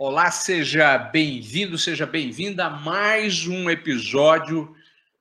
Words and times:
Olá, 0.00 0.30
seja 0.30 0.96
bem-vindo, 0.96 1.76
seja 1.76 2.06
bem-vinda 2.06 2.66
a 2.66 2.70
mais 2.70 3.48
um 3.48 3.68
episódio 3.68 4.72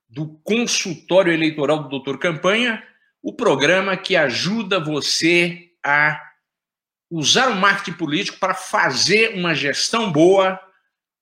do 0.08 0.28
consultório 0.44 1.34
eleitoral 1.34 1.82
do 1.82 1.90
Doutor 1.90 2.20
Campanha, 2.20 2.84
o 3.20 3.34
programa 3.34 3.98
que 3.98 4.16
ajuda 4.16 4.80
você 4.80 5.72
a 5.84 6.22
usar 7.10 7.48
o 7.48 7.56
marketing 7.56 7.98
político 7.98 8.38
para 8.38 8.54
fazer 8.54 9.34
uma 9.34 9.56
gestão 9.56 10.12
boa, 10.12 10.60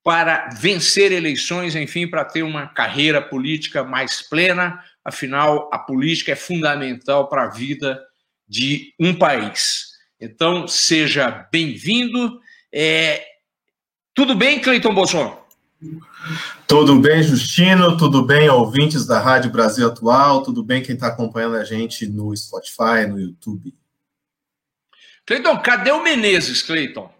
para 0.04 0.50
vencer 0.50 1.14
eleições, 1.14 1.78
enfim, 1.78 2.10
para 2.10 2.26
ter 2.26 2.44
uma 2.44 2.68
carreira 2.68 3.22
política 3.22 3.86
mais 3.86 4.22
plena. 4.22 4.84
Afinal, 5.02 5.70
a 5.72 5.80
política 5.80 6.34
é 6.34 6.36
fundamental 6.36 7.30
para 7.30 7.44
a 7.44 7.52
vida 7.52 8.04
de 8.46 8.94
um 9.00 9.16
país. 9.18 9.92
Então, 10.20 10.68
seja 10.68 11.48
bem-vindo. 11.50 12.38
É, 12.70 13.35
tudo 14.16 14.34
bem, 14.36 14.60
Cleiton 14.60 14.94
Bolsonaro? 14.96 15.38
Tudo 16.66 17.00
bem, 17.00 17.22
Justino? 17.22 17.96
Tudo 17.98 18.26
bem, 18.26 18.50
ouvintes 18.50 19.06
da 19.06 19.20
Rádio 19.20 19.52
Brasil 19.52 19.88
Atual? 19.88 20.42
Tudo 20.42 20.64
bem 20.64 20.82
quem 20.82 20.96
está 20.96 21.08
acompanhando 21.08 21.58
a 21.58 21.64
gente 21.64 22.08
no 22.08 22.36
Spotify, 22.36 23.06
no 23.08 23.20
YouTube? 23.20 23.76
Cleiton, 25.26 25.58
cadê 25.60 25.92
o 25.92 26.02
Menezes, 26.02 26.64
Cleiton? 26.64 27.14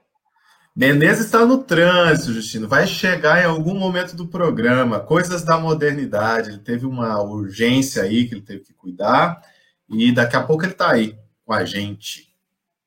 Menezes 0.76 1.26
está 1.26 1.46
no 1.46 1.64
trânsito, 1.64 2.34
Justino. 2.34 2.68
Vai 2.68 2.86
chegar 2.86 3.42
em 3.42 3.46
algum 3.46 3.76
momento 3.76 4.16
do 4.16 4.28
programa. 4.28 5.00
Coisas 5.00 5.44
da 5.44 5.58
modernidade. 5.58 6.50
Ele 6.50 6.60
teve 6.60 6.86
uma 6.86 7.22
urgência 7.22 8.04
aí 8.04 8.28
que 8.28 8.34
ele 8.34 8.42
teve 8.42 8.66
que 8.66 8.74
cuidar. 8.74 9.42
E 9.90 10.12
daqui 10.12 10.36
a 10.36 10.44
pouco 10.44 10.66
ele 10.66 10.74
está 10.74 10.92
aí 10.92 11.18
com 11.46 11.54
a 11.54 11.64
gente. 11.64 12.35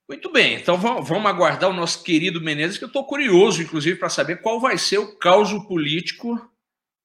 Muito 0.09 0.33
bem, 0.33 0.55
então 0.55 0.79
vamos 0.79 1.27
aguardar 1.27 1.69
o 1.69 1.75
nosso 1.75 2.03
querido 2.03 2.41
Menezes, 2.41 2.79
que 2.79 2.85
eu 2.85 2.89
estou 2.89 3.05
curioso, 3.05 3.61
inclusive, 3.61 3.99
para 3.99 4.09
saber 4.09 4.41
qual 4.41 4.59
vai 4.59 4.79
ser 4.79 4.97
o 4.97 5.15
caos 5.19 5.53
político 5.67 6.51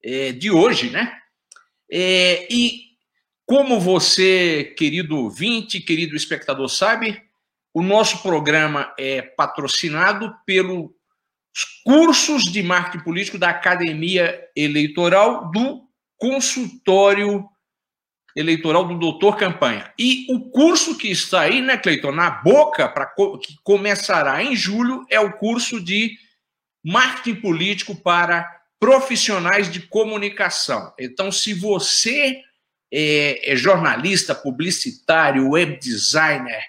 é, 0.02 0.32
de 0.32 0.50
hoje, 0.50 0.88
né? 0.88 1.14
É, 1.92 2.48
e 2.50 2.94
como 3.44 3.78
você, 3.78 4.74
querido 4.78 5.18
ouvinte, 5.18 5.82
querido 5.82 6.16
espectador, 6.16 6.66
sabe, 6.70 7.22
o 7.74 7.82
nosso 7.82 8.22
programa 8.22 8.94
é 8.98 9.20
patrocinado 9.20 10.34
pelos 10.46 10.90
cursos 11.84 12.44
de 12.44 12.62
marketing 12.62 13.04
político 13.04 13.36
da 13.36 13.50
Academia 13.50 14.48
Eleitoral 14.56 15.50
do 15.50 15.86
Consultório 16.16 17.46
eleitoral 18.34 18.86
do 18.86 18.98
doutor 18.98 19.36
Campanha. 19.36 19.92
E 19.98 20.26
o 20.30 20.50
curso 20.50 20.96
que 20.96 21.08
está 21.08 21.42
aí, 21.42 21.60
né, 21.60 21.76
Cleiton, 21.76 22.12
na 22.12 22.30
boca, 22.30 22.88
para 22.88 23.06
que 23.06 23.56
começará 23.62 24.42
em 24.42 24.56
julho, 24.56 25.04
é 25.08 25.20
o 25.20 25.32
curso 25.34 25.80
de 25.80 26.16
marketing 26.84 27.40
político 27.40 27.94
para 27.94 28.62
profissionais 28.78 29.70
de 29.70 29.80
comunicação. 29.80 30.92
Então, 30.98 31.30
se 31.30 31.54
você 31.54 32.40
é, 32.92 33.52
é 33.52 33.56
jornalista, 33.56 34.34
publicitário, 34.34 35.50
web 35.50 35.78
designer, 35.78 36.62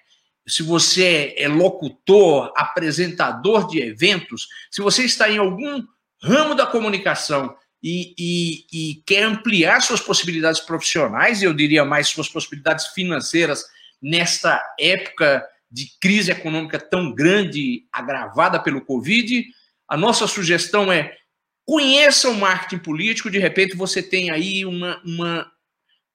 se 0.48 0.62
você 0.62 1.34
é 1.38 1.48
locutor, 1.48 2.54
apresentador 2.56 3.68
de 3.68 3.82
eventos, 3.82 4.48
se 4.70 4.82
você 4.82 5.04
está 5.04 5.30
em 5.30 5.40
algum 5.40 5.84
ramo 6.22 6.54
da 6.54 6.68
comunicação 6.68 7.56
e, 7.88 8.16
e, 8.18 8.66
e, 8.74 8.96
quer 9.06 9.22
ampliar 9.22 9.80
suas 9.80 10.02
possibilidades 10.02 10.60
profissionais, 10.60 11.40
e 11.40 11.46
eu 11.46 11.54
diria 11.54 11.86
mais 11.86 12.08
suas 12.08 12.28
possibilidades 12.28 12.88
financeiras 12.88 13.64
nesta 14.02 14.60
época 14.80 15.48
de 15.70 15.92
crise 16.02 16.32
econômica 16.32 16.80
tão 16.80 17.14
grande, 17.14 17.86
agravada 17.94 18.60
pelo 18.60 18.84
Covid, 18.84 19.46
a 19.88 19.96
nossa 19.96 20.26
sugestão 20.26 20.92
é 20.92 21.16
conheça 21.64 22.28
o 22.28 22.36
marketing 22.36 22.82
político, 22.82 23.30
de 23.30 23.38
repente 23.38 23.76
você 23.76 24.02
tem 24.02 24.32
aí 24.32 24.66
uma, 24.66 25.00
uma 25.06 25.52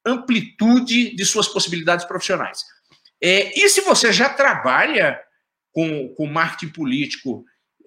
amplitude 0.04 1.14
de 1.14 1.24
suas 1.24 1.46
possibilidades 1.46 2.04
profissionais. 2.04 2.64
É, 3.22 3.56
e 3.56 3.68
se 3.68 3.82
você 3.82 4.12
já 4.12 4.28
trabalha 4.28 5.20
com, 5.70 6.08
com 6.16 6.26
marketing 6.26 6.72
político 6.72 7.44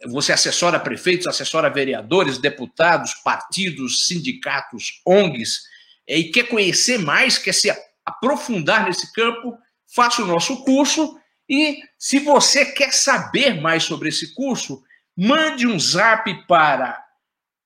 você 0.07 0.33
assessora 0.33 0.79
prefeitos, 0.79 1.27
assessora 1.27 1.69
vereadores, 1.69 2.37
deputados, 2.37 3.13
partidos, 3.15 4.07
sindicatos, 4.07 5.01
ONGs, 5.05 5.61
é, 6.07 6.17
e 6.17 6.31
quer 6.31 6.47
conhecer 6.47 6.97
mais, 6.99 7.37
quer 7.37 7.53
se 7.53 7.71
aprofundar 8.05 8.85
nesse 8.85 9.11
campo, 9.13 9.57
faça 9.93 10.21
o 10.21 10.27
nosso 10.27 10.63
curso. 10.63 11.19
E 11.49 11.79
se 11.97 12.19
você 12.19 12.65
quer 12.65 12.93
saber 12.93 13.61
mais 13.61 13.83
sobre 13.83 14.09
esse 14.09 14.33
curso, 14.33 14.83
mande 15.15 15.67
um 15.67 15.79
zap 15.79 16.33
para 16.47 17.03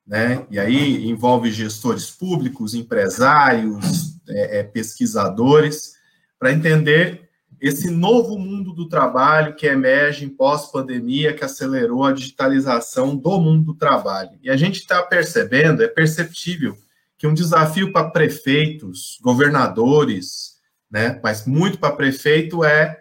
né? 0.06 0.48
E 0.50 0.60
aí 0.60 1.08
envolve 1.08 1.52
gestores 1.52 2.10
públicos, 2.10 2.74
empresários, 2.74 4.11
é, 4.30 4.60
é, 4.60 4.64
pesquisadores, 4.64 5.94
para 6.40 6.52
entender 6.52 7.30
esse 7.60 7.92
novo 7.92 8.40
mundo 8.40 8.74
do 8.74 8.90
trabalho 8.90 9.56
que 9.56 9.68
emerge 9.68 10.26
em 10.26 10.30
pós-pandemia, 10.30 11.34
que 11.34 11.44
acelerou 11.44 12.04
a 12.04 12.12
digitalização 12.12 13.16
do 13.16 13.40
mundo 13.40 13.66
do 13.66 13.76
trabalho. 13.76 14.32
E 14.42 14.50
a 14.50 14.58
gente 14.58 14.80
está 14.80 15.04
percebendo, 15.04 15.84
é 15.84 15.88
perceptível, 15.88 16.76
que 17.18 17.28
um 17.28 17.34
desafio 17.36 17.94
para 17.94 18.10
prefeitos, 18.10 19.20
governadores, 19.22 20.60
né, 20.90 21.20
mas 21.24 21.46
muito 21.46 21.78
para 21.78 21.96
prefeito 21.96 22.64
é 22.64 23.00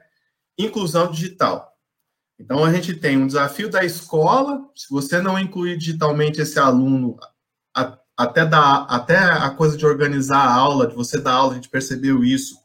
inclusão 0.59 1.11
digital. 1.11 1.71
Então 2.39 2.63
a 2.63 2.73
gente 2.73 2.95
tem 2.95 3.17
um 3.17 3.27
desafio 3.27 3.71
da 3.71 3.83
escola, 3.83 4.61
se 4.75 4.89
você 4.91 5.23
não 5.23 5.39
incluir 5.39 5.79
digitalmente 5.79 6.41
esse 6.41 6.59
aluno 6.59 7.17
até, 8.21 8.45
da, 8.45 8.85
até 8.85 9.17
a 9.17 9.49
coisa 9.51 9.77
de 9.77 9.87
organizar 9.87 10.39
a 10.39 10.53
aula, 10.53 10.87
de 10.87 10.95
você 10.95 11.19
dar 11.19 11.33
aula, 11.33 11.53
a 11.53 11.55
gente 11.55 11.71
percebeu 11.71 12.23
isso, 12.23 12.57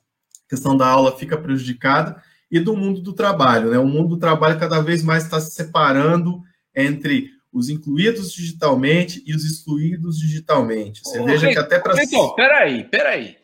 a 0.45 0.49
questão 0.49 0.75
da 0.75 0.85
aula 0.85 1.17
fica 1.17 1.37
prejudicada, 1.37 2.21
e 2.51 2.59
do 2.59 2.75
mundo 2.75 3.01
do 3.01 3.13
trabalho, 3.13 3.71
né? 3.71 3.77
O 3.77 3.87
mundo 3.87 4.09
do 4.09 4.17
trabalho 4.17 4.59
cada 4.59 4.81
vez 4.81 5.01
mais 5.01 5.23
está 5.23 5.39
se 5.39 5.51
separando 5.51 6.41
entre 6.75 7.29
os 7.53 7.69
incluídos 7.69 8.33
digitalmente 8.33 9.23
e 9.25 9.33
os 9.33 9.45
excluídos 9.45 10.19
digitalmente. 10.19 11.01
Você 11.03 11.19
Ô, 11.19 11.25
veja 11.25 11.49
que 11.49 11.57
até 11.57 11.79
para. 11.79 12.03
Então, 12.03 12.35
peraí, 12.35 12.83
peraí. 12.83 13.37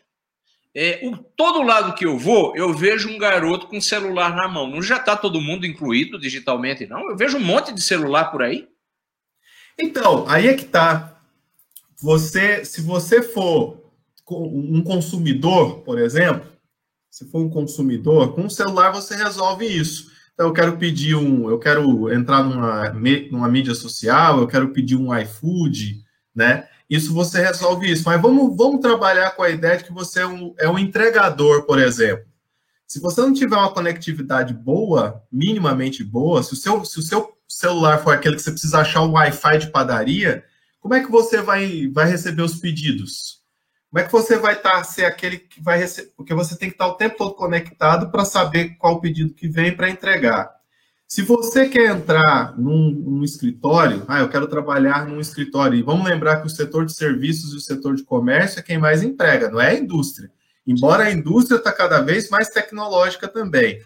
É, 0.76 1.00
o, 1.04 1.18
todo 1.18 1.64
lado 1.64 1.96
que 1.96 2.06
eu 2.06 2.18
vou, 2.18 2.56
eu 2.56 2.74
vejo 2.74 3.10
um 3.10 3.18
garoto 3.18 3.68
com 3.68 3.80
celular 3.82 4.36
na 4.36 4.48
mão. 4.48 4.68
Não 4.68 4.82
já 4.82 4.98
está 4.98 5.16
todo 5.16 5.42
mundo 5.42 5.66
incluído 5.66 6.20
digitalmente, 6.20 6.86
não? 6.86 7.10
Eu 7.10 7.16
vejo 7.16 7.38
um 7.38 7.44
monte 7.44 7.74
de 7.74 7.82
celular 7.82 8.26
por 8.26 8.42
aí. 8.42 8.68
Então, 9.80 10.26
aí 10.28 10.48
é 10.48 10.54
que 10.54 10.66
tá. 10.66 11.11
Você, 12.02 12.66
se 12.66 12.82
você 12.82 13.22
for 13.22 13.82
um 14.30 14.82
consumidor, 14.82 15.82
por 15.82 16.00
exemplo, 16.00 16.50
se 17.10 17.26
for 17.30 17.42
um 17.42 17.50
consumidor, 17.50 18.34
com 18.34 18.46
o 18.46 18.50
celular 18.50 18.92
você 18.92 19.16
resolve 19.16 19.66
isso. 19.66 20.10
Então, 20.34 20.48
eu 20.48 20.54
quero 20.54 20.78
pedir 20.78 21.16
um, 21.16 21.50
eu 21.50 21.60
quero 21.60 22.12
entrar 22.12 22.44
numa, 22.44 22.90
numa 23.30 23.50
mídia 23.50 23.76
social, 23.76 24.40
eu 24.40 24.48
quero 24.48 24.70
pedir 24.70 24.96
um 24.96 25.16
iFood, 25.16 26.02
né? 26.34 26.68
Isso 26.90 27.14
você 27.14 27.42
resolve 27.42 27.92
isso. 27.92 28.04
Mas 28.06 28.22
vamos, 28.22 28.56
vamos 28.56 28.82
trabalhar 28.82 29.32
com 29.32 29.44
a 29.44 29.50
ideia 29.50 29.78
de 29.78 29.84
que 29.84 29.94
você 29.94 30.22
é 30.22 30.28
um, 30.28 30.54
é 30.58 30.70
um 30.70 30.80
entregador, 30.80 31.64
por 31.64 31.78
exemplo. 31.78 32.26
Se 32.88 33.00
você 33.00 33.22
não 33.22 33.34
tiver 33.34 33.56
uma 33.56 33.74
conectividade 33.74 34.54
boa, 34.54 35.24
minimamente 35.32 36.04
boa, 36.04 36.42
se 36.42 36.54
o 36.54 36.56
seu, 36.58 36.84
se 36.84 37.00
o 37.00 37.02
seu 37.02 37.38
celular 37.48 38.00
for 38.00 38.14
aquele 38.14 38.36
que 38.36 38.42
você 38.42 38.52
precisa 38.52 38.80
achar 38.80 39.02
o 39.02 39.12
Wi-Fi 39.12 39.58
de 39.60 39.68
padaria, 39.68 40.44
como 40.82 40.96
é 40.96 41.00
que 41.00 41.12
você 41.12 41.42
vai, 41.42 41.88
vai 41.94 42.08
receber 42.08 42.42
os 42.42 42.56
pedidos? 42.56 43.40
Como 43.90 44.02
é 44.02 44.06
que 44.06 44.12
você 44.12 44.38
vai 44.38 44.56
estar 44.56 44.72
tá, 44.72 44.84
ser 44.84 45.06
aquele 45.06 45.38
que 45.38 45.62
vai 45.62 45.78
receber? 45.78 46.12
Porque 46.18 46.34
você 46.34 46.58
tem 46.58 46.70
que 46.70 46.76
estar 46.76 46.88
o 46.88 46.96
tempo 46.96 47.18
todo 47.18 47.36
conectado 47.36 48.10
para 48.10 48.26
saber 48.26 48.76
qual 48.78 48.96
o 48.96 49.00
pedido 49.00 49.34
que 49.34 49.48
vem 49.48 49.76
para 49.76 49.90
entregar. 49.90 50.52
Se 51.08 51.22
você 51.22 51.68
quer 51.70 51.92
entrar 51.92 52.58
num, 52.58 52.90
num, 52.90 53.24
escritório, 53.24 54.04
ah, 54.08 54.22
eu 54.22 54.30
quero 54.30 54.48
trabalhar 54.48 55.06
num 55.06 55.20
escritório, 55.20 55.78
e 55.78 55.84
vamos 55.84 56.10
lembrar 56.10 56.40
que 56.40 56.48
o 56.48 56.50
setor 56.50 56.86
de 56.86 56.94
serviços 56.94 57.54
e 57.54 57.58
o 57.58 57.60
setor 57.60 57.96
de 57.96 58.04
comércio 58.04 58.60
é 58.60 58.64
quem 58.64 58.78
mais 58.78 59.04
emprega, 59.04 59.52
não 59.52 59.60
é 59.60 59.72
a 59.72 59.78
indústria. 59.78 60.32
Embora 60.66 61.04
a 61.04 61.12
indústria 61.12 61.58
está 61.58 61.72
cada 61.72 62.00
vez 62.00 62.30
mais 62.30 62.48
tecnológica 62.50 63.28
também. 63.28 63.82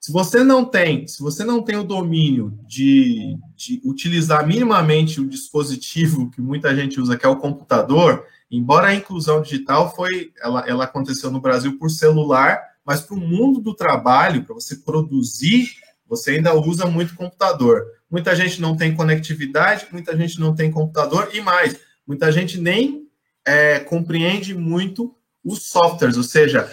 Se 0.00 0.12
você 0.12 0.44
não 0.44 0.64
tem, 0.64 1.06
se 1.06 1.20
você 1.20 1.44
não 1.44 1.62
tem 1.62 1.76
o 1.76 1.84
domínio 1.84 2.58
de, 2.66 3.36
de 3.56 3.80
utilizar 3.84 4.46
minimamente 4.46 5.20
o 5.20 5.28
dispositivo 5.28 6.30
que 6.30 6.40
muita 6.40 6.74
gente 6.74 7.00
usa, 7.00 7.16
que 7.16 7.26
é 7.26 7.28
o 7.28 7.36
computador, 7.36 8.24
Embora 8.50 8.88
a 8.88 8.94
inclusão 8.94 9.42
digital 9.42 9.94
foi, 9.94 10.32
ela, 10.40 10.64
ela 10.66 10.84
aconteceu 10.84 11.30
no 11.30 11.40
Brasil 11.40 11.78
por 11.78 11.90
celular, 11.90 12.58
mas 12.84 13.00
para 13.00 13.14
o 13.14 13.20
mundo 13.20 13.60
do 13.60 13.74
trabalho, 13.74 14.42
para 14.44 14.54
você 14.54 14.76
produzir, 14.76 15.70
você 16.06 16.32
ainda 16.32 16.54
usa 16.54 16.86
muito 16.86 17.14
computador. 17.14 17.84
Muita 18.10 18.34
gente 18.34 18.60
não 18.60 18.74
tem 18.74 18.94
conectividade, 18.94 19.86
muita 19.92 20.16
gente 20.16 20.40
não 20.40 20.54
tem 20.54 20.70
computador 20.70 21.28
e 21.34 21.42
mais, 21.42 21.78
muita 22.06 22.32
gente 22.32 22.58
nem 22.58 23.06
é, 23.44 23.80
compreende 23.80 24.54
muito 24.54 25.14
os 25.44 25.64
softwares, 25.64 26.16
ou 26.16 26.22
seja, 26.22 26.70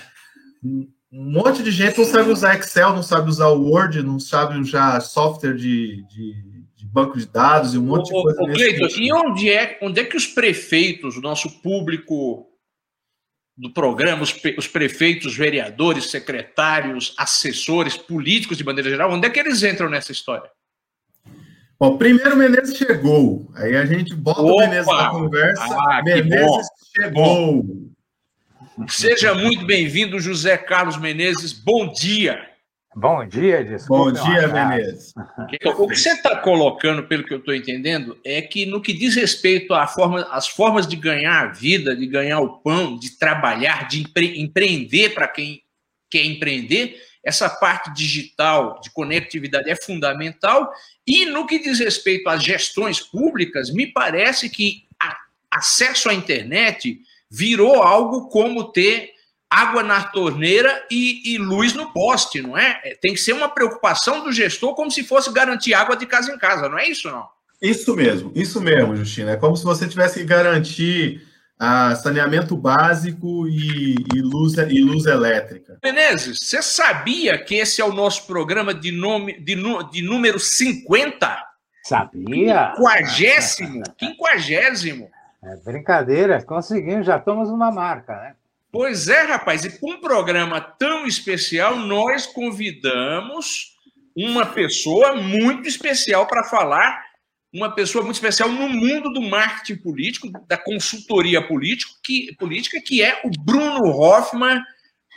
um 1.18 1.32
monte 1.32 1.64
de 1.64 1.72
gente 1.72 1.98
não 1.98 2.06
sabe 2.06 2.30
usar 2.30 2.56
Excel, 2.56 2.94
não 2.94 3.04
sabe 3.04 3.30
usar 3.30 3.48
Word, 3.48 4.04
não 4.04 4.20
sabe 4.20 4.58
usar 4.58 5.00
software 5.00 5.56
de, 5.56 6.04
de 6.10 6.56
banco 6.96 7.18
de 7.18 7.26
dados 7.26 7.74
e 7.74 7.78
um 7.78 7.84
monte 7.84 8.14
ô, 8.14 8.18
de 8.18 8.24
coisa. 8.24 8.42
Ô, 8.42 8.46
Cleiton, 8.54 8.88
e 8.98 9.12
onde 9.12 9.50
é, 9.50 9.78
onde 9.82 10.00
é 10.00 10.06
que 10.06 10.16
os 10.16 10.26
prefeitos, 10.26 11.18
o 11.18 11.22
nosso 11.22 11.62
público 11.62 12.48
do 13.58 13.72
programa, 13.72 14.24
os, 14.24 14.34
os 14.58 14.68
prefeitos, 14.68 15.36
vereadores, 15.36 16.10
secretários, 16.10 17.14
assessores, 17.18 17.98
políticos 17.98 18.58
de 18.58 18.64
maneira 18.64 18.90
geral, 18.90 19.12
onde 19.12 19.28
é 19.28 19.30
que 19.30 19.40
eles 19.40 19.62
entram 19.62 19.90
nessa 19.90 20.14
história? 20.14 20.50
Bom, 21.78 21.98
primeiro 21.98 22.38
Menezes 22.38 22.78
chegou, 22.78 23.52
aí 23.56 23.76
a 23.76 23.86
gente 23.86 24.16
bota 24.16 24.42
Opa! 24.42 24.54
o 24.54 24.60
Menezes 24.60 24.88
na 24.88 25.10
conversa. 25.10 25.78
Ah, 25.90 26.02
Menezes 26.02 26.68
chegou. 26.96 27.66
Seja 28.88 29.34
muito 29.34 29.66
bem-vindo, 29.66 30.20
José 30.20 30.58
Carlos 30.58 30.98
Menezes. 30.98 31.54
Bom 31.54 31.92
dia. 31.92 32.50
Bom 32.94 33.26
dia, 33.26 33.64
desculpa. 33.64 34.12
Bom 34.12 34.30
dia, 34.30 34.48
Menezes. 34.48 35.14
O 35.78 35.88
que 35.88 35.96
você 35.96 36.12
está 36.12 36.36
colocando, 36.38 37.04
pelo 37.04 37.24
que 37.24 37.34
eu 37.34 37.40
estou 37.40 37.56
entendendo, 37.56 38.18
é 38.24 38.42
que 38.42 38.66
no 38.66 38.82
que 38.82 38.94
diz 38.94 39.16
respeito 39.16 39.74
às 39.74 39.94
forma, 39.94 40.28
formas 40.56 40.88
de 40.88 40.96
ganhar 40.96 41.42
a 41.42 41.52
vida, 41.52 41.96
de 41.96 42.06
ganhar 42.06 42.40
o 42.40 42.58
pão, 42.60 42.98
de 42.98 43.18
trabalhar, 43.18 43.88
de 43.88 44.02
empre, 44.02 44.42
empreender 44.42 45.14
para 45.14 45.28
quem 45.28 45.64
quer 46.10 46.26
empreender, 46.26 47.02
essa 47.24 47.50
parte 47.50 47.94
digital 47.94 48.80
de 48.82 48.92
conectividade 48.92 49.70
é 49.70 49.76
fundamental. 49.76 50.70
E 51.08 51.26
no 51.26 51.48
que 51.48 51.60
diz 51.60 51.80
respeito 51.80 52.30
às 52.30 52.44
gestões 52.44 53.00
públicas, 53.00 53.72
me 53.72 53.88
parece 53.88 54.50
que 54.50 54.86
a, 55.02 55.18
acesso 55.52 56.10
à 56.10 56.14
internet 56.14 57.00
virou 57.36 57.84
algo 57.84 58.30
como 58.30 58.72
ter 58.72 59.10
água 59.50 59.84
na 59.84 60.04
torneira 60.04 60.86
e, 60.90 61.34
e, 61.34 61.38
luz 61.38 61.74
no 61.74 61.92
poste, 61.92 62.42
não 62.42 62.58
é? 62.58 62.82
é? 62.84 62.96
Tem 63.02 63.14
que 63.14 63.20
ser 63.20 63.34
uma 63.34 63.50
preocupação 63.50 64.24
do 64.24 64.32
gestor 64.32 64.74
como 64.74 64.92
se 64.92 65.04
fosse 65.04 65.32
garantir 65.32 65.74
água 65.74 65.96
de 65.96 66.06
casa 66.06 66.32
em 66.32 66.38
casa, 66.38 66.68
não 66.68 66.78
é 66.78 66.88
isso, 66.88 67.10
não? 67.10 67.26
Isso 67.62 67.96
mesmo, 67.96 68.32
isso 68.36 68.60
mesmo, 68.60 68.96
Justina. 68.96 69.32
É 69.32 69.38
como 69.38 69.56
se 69.56 69.64
você 69.64 69.88
tivesse 69.88 70.20
que 70.20 70.26
garantir 70.26 71.22
ah, 71.58 71.96
saneamento 71.96 72.56
básico 72.58 73.48
e, 73.48 73.96
e, 74.14 74.22
luz, 74.22 74.54
e 74.58 74.82
luz 74.82 75.06
elétrica. 75.06 75.80
Menezes, 75.84 76.40
você 76.42 76.62
sabia 76.62 77.38
que 77.38 77.56
esse 77.56 77.82
é 77.82 77.86
o 77.86 77.94
nosso 77.94 78.28
programa 78.28 78.74
de, 78.74 78.92
nome, 78.92 79.40
de, 79.40 79.56
de 79.92 80.02
número 80.02 80.40
50? 80.40 81.38
Sabia? 81.84 82.74
Quinquagésimo? 82.76 83.84
Quinquagésimo? 83.98 85.10
É 85.46 85.56
brincadeira, 85.58 86.44
conseguimos, 86.44 87.06
já 87.06 87.18
estamos 87.18 87.50
numa 87.50 87.72
marca, 87.72 88.16
né? 88.16 88.36
Pois 88.72 89.08
é, 89.08 89.22
rapaz, 89.22 89.64
e 89.64 89.70
para 89.70 89.90
um 89.90 90.02
programa 90.02 90.60
tão 90.60 91.06
especial, 91.06 91.78
nós 91.78 92.26
convidamos 92.26 93.76
uma 94.16 94.46
pessoa 94.46 95.16
muito 95.16 95.68
especial 95.68 96.26
para 96.26 96.44
falar, 96.44 97.06
uma 97.54 97.74
pessoa 97.74 98.04
muito 98.04 98.16
especial 98.16 98.50
no 98.50 98.68
mundo 98.68 99.14
do 99.14 99.22
marketing 99.22 99.82
político, 99.82 100.28
da 100.48 100.58
consultoria 100.58 101.48
político, 101.48 101.94
que, 102.04 102.36
política, 102.38 102.82
que 102.82 103.04
é 103.04 103.22
o 103.24 103.30
Bruno 103.30 103.88
Hoffman, 103.92 104.60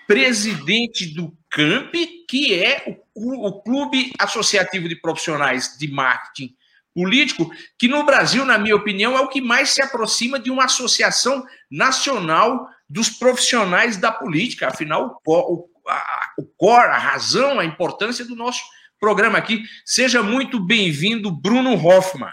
presidente 0.07 1.07
do 1.15 1.35
CAMP, 1.51 1.95
que 2.29 2.55
é 2.63 3.01
o, 3.15 3.47
o 3.47 3.63
Clube 3.63 4.13
Associativo 4.19 4.89
de 4.89 4.97
Profissionais 4.97 5.77
de 5.79 5.91
Marketing 5.91 6.55
Político, 6.95 7.51
que 7.79 7.87
no 7.87 8.05
Brasil, 8.05 8.45
na 8.45 8.59
minha 8.59 8.75
opinião, 8.75 9.17
é 9.17 9.21
o 9.21 9.29
que 9.29 9.41
mais 9.41 9.71
se 9.71 9.83
aproxima 9.83 10.39
de 10.39 10.51
uma 10.51 10.65
associação 10.65 11.45
nacional 11.71 12.69
dos 12.89 13.09
profissionais 13.09 13.97
da 13.97 14.11
política. 14.11 14.69
Afinal, 14.69 15.21
o, 15.27 15.69
a, 15.87 16.33
o 16.39 16.45
core, 16.57 16.89
a 16.89 16.99
razão, 16.99 17.59
a 17.61 17.65
importância 17.65 18.25
do 18.25 18.35
nosso 18.35 18.63
programa 18.99 19.39
aqui. 19.39 19.63
Seja 19.85 20.23
muito 20.23 20.59
bem-vindo, 20.59 21.31
Bruno 21.31 21.75
Hoffman. 21.75 22.33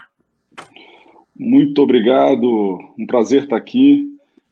Muito 1.38 1.82
obrigado, 1.82 2.78
um 2.98 3.06
prazer 3.06 3.44
estar 3.44 3.56
aqui. 3.56 4.06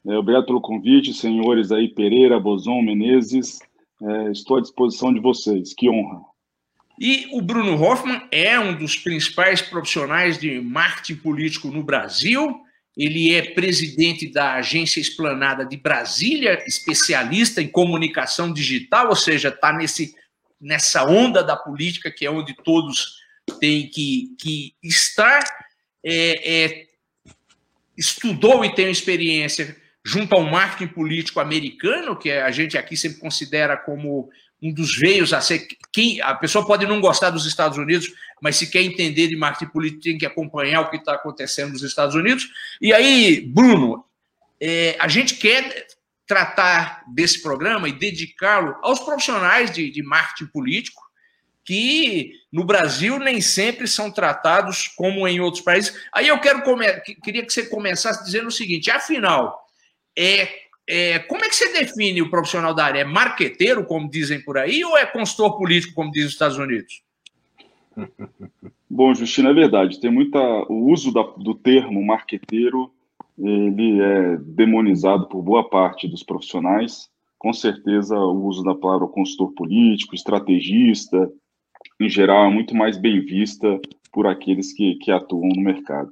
É, 0.07 0.19
obrigado 0.19 0.45
pelo 0.45 0.61
convite, 0.61 1.15
senhores 1.15 1.73
aí, 1.73 1.89
Pereira, 1.89 2.39
Bozon, 2.39 2.83
Menezes. 2.83 3.59
É, 4.03 4.31
estou 4.31 4.59
à 4.59 4.61
disposição 4.61 5.13
de 5.13 5.19
vocês, 5.19 5.73
que 5.73 5.89
honra. 5.89 6.21
E 6.99 7.29
o 7.33 7.43
Bruno 7.43 7.81
Hoffman 7.81 8.23
é 8.31 8.59
um 8.59 8.77
dos 8.77 8.97
principais 8.97 9.61
profissionais 9.61 10.39
de 10.39 10.61
marketing 10.61 11.17
político 11.17 11.69
no 11.69 11.83
Brasil 11.83 12.65
ele 12.97 13.35
é 13.35 13.43
presidente 13.43 14.31
da 14.31 14.55
Agência 14.55 15.01
Esplanada 15.01 15.65
de 15.65 15.77
Brasília, 15.77 16.63
especialista 16.67 17.61
em 17.61 17.69
comunicação 17.69 18.53
digital, 18.53 19.09
ou 19.09 19.17
seja, 19.17 19.49
está 19.49 19.77
nessa 20.61 21.05
onda 21.05 21.43
da 21.43 21.57
política 21.57 22.11
que 22.11 22.25
é 22.25 22.31
onde 22.31 22.55
todos 22.55 23.17
têm 23.59 23.89
que, 23.89 24.37
que 24.39 24.75
estar. 24.83 25.43
É, 26.05 26.67
é, 26.67 26.85
estudou 27.97 28.65
e 28.65 28.75
tem 28.75 28.91
experiência 28.91 29.77
junto 30.05 30.35
ao 30.35 30.45
marketing 30.45 30.93
político 30.93 31.41
americano, 31.41 32.17
que 32.17 32.31
a 32.31 32.51
gente 32.51 32.79
aqui 32.79 32.97
sempre 32.97 33.19
considera 33.19 33.77
como 33.77 34.29
um 34.63 34.73
dos 34.73 34.97
veios 34.97 35.33
a 35.33 35.41
ser. 35.41 35.67
Quem, 35.93 36.21
a 36.21 36.35
pessoa 36.35 36.67
pode 36.67 36.87
não 36.87 37.01
gostar 37.01 37.31
dos 37.31 37.47
Estados 37.47 37.79
Unidos, 37.79 38.13
mas 38.41 38.57
se 38.57 38.71
quer 38.71 38.83
entender 38.83 39.29
de 39.29 39.37
marketing 39.37 39.71
político, 39.71 40.03
tem 40.03 40.19
que 40.19 40.27
acompanhar 40.27 40.81
o 40.81 40.91
que 40.91 40.97
está 40.97 41.15
acontecendo 41.15 41.73
nos 41.73 41.83
Estados 41.83 42.15
Unidos. 42.15 42.49
E 42.81 42.93
aí, 42.93 43.41
Bruno, 43.41 44.05
é, 44.61 44.97
a 44.99 45.09
gente 45.09 45.37
quer 45.37 45.87
tratar 46.27 47.05
desse 47.09 47.43
programa 47.43 47.89
e 47.89 47.93
dedicá-lo 47.93 48.77
aos 48.83 49.01
profissionais 49.01 49.71
de, 49.71 49.91
de 49.91 50.03
marketing 50.03 50.47
político, 50.47 51.03
que 51.65 52.33
no 52.53 52.65
Brasil 52.65 53.19
nem 53.19 53.41
sempre 53.41 53.87
são 53.87 54.11
tratados 54.11 54.89
como 54.97 55.27
em 55.27 55.41
outros 55.41 55.63
países. 55.63 55.95
Aí 56.13 56.29
eu 56.29 56.39
quero 56.41 56.63
queria 57.23 57.45
que 57.45 57.53
você 57.53 57.67
começasse 57.67 58.25
dizendo 58.25 58.49
o 58.49 58.53
seguinte: 58.53 58.91
afinal, 58.91 59.67
é 60.17 60.64
é, 60.87 61.19
como 61.21 61.45
é 61.45 61.49
que 61.49 61.55
você 61.55 61.73
define 61.73 62.21
o 62.23 62.31
profissional 62.31 62.75
da 62.75 62.85
área? 62.85 63.01
É 63.01 63.05
marqueteiro, 63.05 63.85
como 63.85 64.11
dizem 64.11 64.43
por 64.43 64.59
aí, 64.59 64.85
ou 64.85 64.97
é 64.99 65.07
consultor 65.07 65.57
político, 65.57 65.95
como 65.95 66.11
dizem 66.11 66.27
os 66.27 66.33
Estados 66.33 66.59
Unidos? 66.59 67.03
Bom, 68.89 69.15
Justina, 69.15 69.51
é 69.51 69.55
verdade. 69.55 70.01
Tem 70.01 70.11
muita 70.11 70.39
o 70.39 70.91
uso 70.91 71.13
da, 71.13 71.23
do 71.23 71.55
termo 71.55 72.05
marqueteiro, 72.05 72.93
ele 73.39 74.01
é 74.01 74.37
demonizado 74.37 75.27
por 75.27 75.43
boa 75.43 75.69
parte 75.69 76.07
dos 76.07 76.23
profissionais. 76.23 77.09
Com 77.39 77.53
certeza, 77.53 78.17
o 78.17 78.47
uso 78.47 78.63
da 78.63 78.75
palavra 78.75 79.09
consultor 79.09 79.53
político, 79.55 80.15
estrategista, 80.15 81.31
em 82.01 82.09
geral, 82.09 82.47
é 82.47 82.51
muito 82.51 82.75
mais 82.75 82.97
bem 82.97 83.21
vista 83.21 83.81
por 84.13 84.27
aqueles 84.27 84.73
que, 84.73 84.95
que 84.97 85.11
atuam 85.11 85.49
no 85.49 85.61
mercado. 85.61 86.11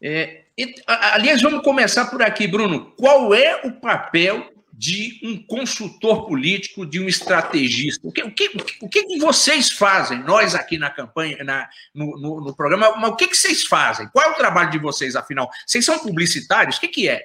É, 0.00 0.45
aliás, 0.86 1.42
vamos 1.42 1.62
começar 1.62 2.06
por 2.06 2.22
aqui, 2.22 2.46
Bruno. 2.46 2.92
Qual 2.96 3.34
é 3.34 3.66
o 3.66 3.72
papel 3.72 4.52
de 4.72 5.18
um 5.22 5.36
consultor 5.38 6.26
político, 6.26 6.84
de 6.84 7.00
um 7.00 7.08
estrategista? 7.08 8.06
O 8.06 8.12
que, 8.12 8.22
o 8.22 8.30
que, 8.30 8.50
o 8.82 8.88
que 8.88 9.18
vocês 9.18 9.70
fazem, 9.70 10.22
nós 10.22 10.54
aqui 10.54 10.76
na 10.76 10.90
campanha, 10.90 11.42
na, 11.42 11.68
no, 11.94 12.18
no, 12.18 12.40
no, 12.42 12.54
programa, 12.54 12.94
mas 12.96 13.10
o 13.10 13.16
que, 13.16 13.28
que 13.28 13.36
vocês 13.36 13.64
fazem? 13.64 14.08
Qual 14.12 14.26
é 14.26 14.32
o 14.32 14.36
trabalho 14.36 14.70
de 14.70 14.78
vocês, 14.78 15.16
afinal? 15.16 15.50
Vocês 15.66 15.84
são 15.84 15.98
publicitários? 15.98 16.76
O 16.76 16.80
que, 16.80 16.88
que 16.88 17.08
é? 17.08 17.22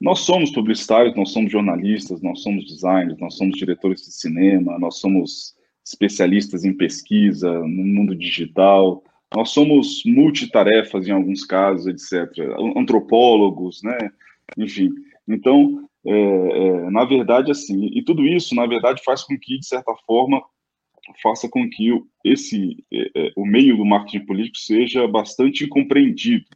Nós 0.00 0.20
somos 0.20 0.50
publicitários, 0.50 1.16
nós 1.16 1.30
somos 1.30 1.50
jornalistas, 1.50 2.20
nós 2.20 2.42
somos 2.42 2.66
designers, 2.66 3.18
nós 3.18 3.36
somos 3.36 3.56
diretores 3.56 4.02
de 4.02 4.12
cinema, 4.12 4.78
nós 4.78 4.98
somos 4.98 5.54
especialistas 5.82 6.64
em 6.64 6.74
pesquisa, 6.74 7.50
no 7.50 7.84
mundo 7.84 8.14
digital, 8.14 9.02
nós 9.34 9.50
somos 9.50 10.02
multitarefas 10.04 11.08
em 11.08 11.12
alguns 11.12 11.44
casos, 11.44 11.86
etc. 11.86 12.30
Antropólogos, 12.76 13.82
né? 13.82 13.98
Enfim. 14.56 14.90
Então, 15.26 15.88
é, 16.06 16.10
é, 16.10 16.90
na 16.90 17.04
verdade, 17.04 17.50
assim, 17.50 17.86
e 17.92 18.02
tudo 18.02 18.26
isso, 18.26 18.54
na 18.54 18.66
verdade, 18.66 19.02
faz 19.02 19.24
com 19.24 19.36
que, 19.38 19.58
de 19.58 19.66
certa 19.66 19.94
forma, 20.06 20.42
faça 21.22 21.48
com 21.48 21.68
que 21.68 21.90
esse, 22.24 22.84
é, 22.92 23.10
é, 23.14 23.32
o 23.36 23.44
meio 23.44 23.76
do 23.76 23.84
marketing 23.84 24.24
político 24.26 24.58
seja 24.58 25.06
bastante 25.08 25.64
incompreendido. 25.64 26.46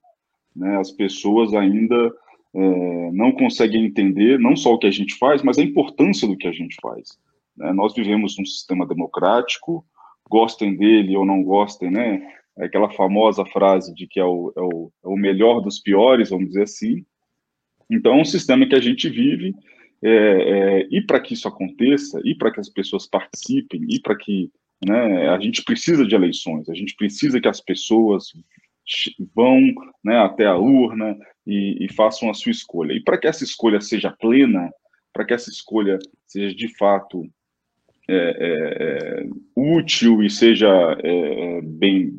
Né? 0.54 0.78
As 0.78 0.90
pessoas 0.90 1.54
ainda 1.54 2.12
é, 2.54 3.10
não 3.12 3.32
conseguem 3.32 3.84
entender 3.84 4.38
não 4.38 4.54
só 4.54 4.74
o 4.74 4.78
que 4.78 4.86
a 4.86 4.90
gente 4.90 5.14
faz, 5.16 5.42
mas 5.42 5.58
a 5.58 5.62
importância 5.62 6.28
do 6.28 6.36
que 6.36 6.46
a 6.46 6.52
gente 6.52 6.76
faz. 6.80 7.18
Né? 7.56 7.72
Nós 7.72 7.94
vivemos 7.94 8.38
num 8.38 8.44
sistema 8.44 8.86
democrático, 8.86 9.84
gostem 10.28 10.76
dele 10.76 11.16
ou 11.16 11.24
não 11.24 11.42
gostem, 11.42 11.90
né? 11.90 12.34
É 12.58 12.64
aquela 12.64 12.90
famosa 12.90 13.44
frase 13.46 13.94
de 13.94 14.06
que 14.06 14.18
é 14.18 14.24
o, 14.24 14.52
é 14.56 14.60
o, 14.60 14.92
é 15.04 15.08
o 15.08 15.16
melhor 15.16 15.60
dos 15.60 15.78
piores, 15.78 16.30
vamos 16.30 16.48
dizer 16.48 16.62
assim, 16.62 17.04
então, 17.90 18.14
é 18.14 18.20
um 18.20 18.24
sistema 18.24 18.66
que 18.66 18.74
a 18.74 18.80
gente 18.80 19.08
vive, 19.08 19.54
é, 20.02 20.10
é, 20.10 20.88
e 20.90 21.00
para 21.00 21.20
que 21.20 21.34
isso 21.34 21.48
aconteça, 21.48 22.20
e 22.24 22.34
para 22.34 22.52
que 22.52 22.60
as 22.60 22.68
pessoas 22.68 23.06
participem, 23.06 23.84
e 23.88 24.00
para 24.00 24.16
que 24.16 24.50
né, 24.86 25.28
a 25.28 25.40
gente 25.40 25.64
precisa 25.64 26.06
de 26.06 26.14
eleições, 26.14 26.68
a 26.68 26.74
gente 26.74 26.94
precisa 26.94 27.40
que 27.40 27.48
as 27.48 27.60
pessoas 27.60 28.32
vão 29.34 29.60
né, 30.04 30.18
até 30.18 30.46
a 30.46 30.56
urna 30.56 31.16
e, 31.46 31.84
e, 31.84 31.92
façam 31.92 32.30
a 32.30 32.34
sua 32.34 32.52
escolha. 32.52 32.92
E 32.92 33.02
para 33.02 33.18
que 33.18 33.26
essa 33.26 33.42
escolha 33.42 33.80
seja 33.80 34.10
plena, 34.10 34.70
para 35.12 35.24
que 35.24 35.34
essa 35.34 35.50
escolha 35.50 35.98
seja 36.26 36.54
de 36.54 36.68
fato 36.76 37.28
é, 38.08 38.16
é, 38.16 39.22
é 39.22 39.26
útil 39.54 40.22
e 40.22 40.30
seja 40.30 40.68
é, 41.02 41.60
bem, 41.62 42.16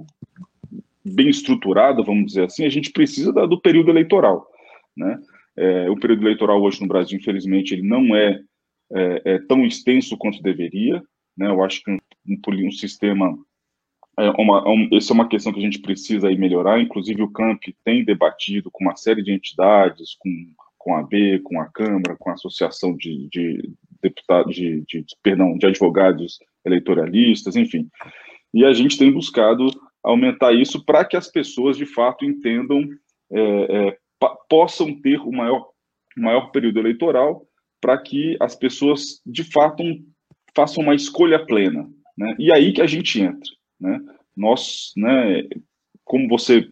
bem 1.14 1.30
estruturada, 1.30 2.04
vamos 2.04 2.28
dizer 2.28 2.46
assim, 2.46 2.66
a 2.66 2.70
gente 2.70 2.92
precisa 2.92 3.32
da, 3.34 3.46
do 3.46 3.60
período 3.60 3.90
eleitoral. 3.90 4.48
Né? 4.96 5.20
É, 5.58 5.90
o 5.90 5.96
período 5.96 6.24
eleitoral 6.24 6.62
hoje 6.62 6.82
no 6.82 6.88
Brasil, 6.88 7.18
infelizmente, 7.18 7.74
ele 7.74 7.84
não 7.84 8.16
é, 8.16 8.42
é, 8.92 9.22
é 9.26 9.40
tão 9.40 9.66
extenso 9.66 10.18
quanto 10.18 10.42
deveria. 10.42 11.02
Né? 11.38 11.48
Eu 11.48 11.64
acho 11.64 11.84
que 11.84 11.92
um, 11.92 11.98
um, 12.28 12.68
um 12.68 12.72
sistema 12.72 13.38
é 14.18 14.30
uma, 14.42 14.60
é 14.60 14.70
um, 14.70 14.90
essa 14.94 15.14
é 15.14 15.16
uma 15.16 15.30
questão 15.30 15.54
que 15.54 15.60
a 15.60 15.64
gente 15.64 15.80
precisa 15.80 16.28
aí 16.28 16.38
melhorar. 16.38 16.82
Inclusive, 16.82 17.22
o 17.24 17.32
CAMP 17.32 17.74
tem 17.86 18.04
debatido 18.04 18.70
com 18.70 18.84
uma 18.84 18.96
série 18.96 19.24
de 19.24 19.32
entidades, 19.32 20.16
com, 20.20 20.30
com 20.78 20.96
a 20.96 21.00
AB, 21.00 21.40
com 21.40 21.62
a 21.62 21.66
Câmara, 21.66 22.18
com 22.18 22.30
a 22.30 22.34
Associação 22.34 22.96
de, 22.96 23.30
de 23.30 23.72
Deputados, 24.02 24.56
de, 24.56 24.84
de, 24.88 25.06
perdão, 25.24 25.58
de 25.58 25.66
Advogados 25.66 26.40
Eleitoralistas, 26.66 27.56
enfim. 27.56 27.88
E 28.54 28.66
a 28.66 28.74
gente 28.74 28.98
tem 28.98 29.12
buscado 29.12 29.70
aumentar 30.10 30.54
isso 30.54 30.84
para 30.84 31.06
que 31.06 31.16
as 31.16 31.28
pessoas, 31.28 31.78
de 31.78 31.86
fato, 31.86 32.26
entendam 32.26 32.84
é, 33.32 33.42
é, 33.42 33.98
possam 34.50 35.00
ter 35.00 35.20
o 35.20 35.32
maior, 35.32 35.70
maior 36.18 36.52
período 36.52 36.80
eleitoral 36.80 37.46
para 37.82 37.98
que 37.98 38.36
as 38.40 38.56
pessoas, 38.56 39.22
de 39.26 39.44
fato, 39.44 39.84
façam 40.56 40.84
uma 40.84 40.96
escolha 40.96 41.46
plena. 41.46 41.90
Né? 42.18 42.36
E 42.38 42.52
aí 42.52 42.74
que 42.74 42.82
a 42.82 42.88
gente 42.88 43.22
entra. 43.22 43.50
Né? 43.80 44.00
Nós, 44.36 44.92
né, 44.98 45.44
como 46.04 46.28
você 46.28 46.70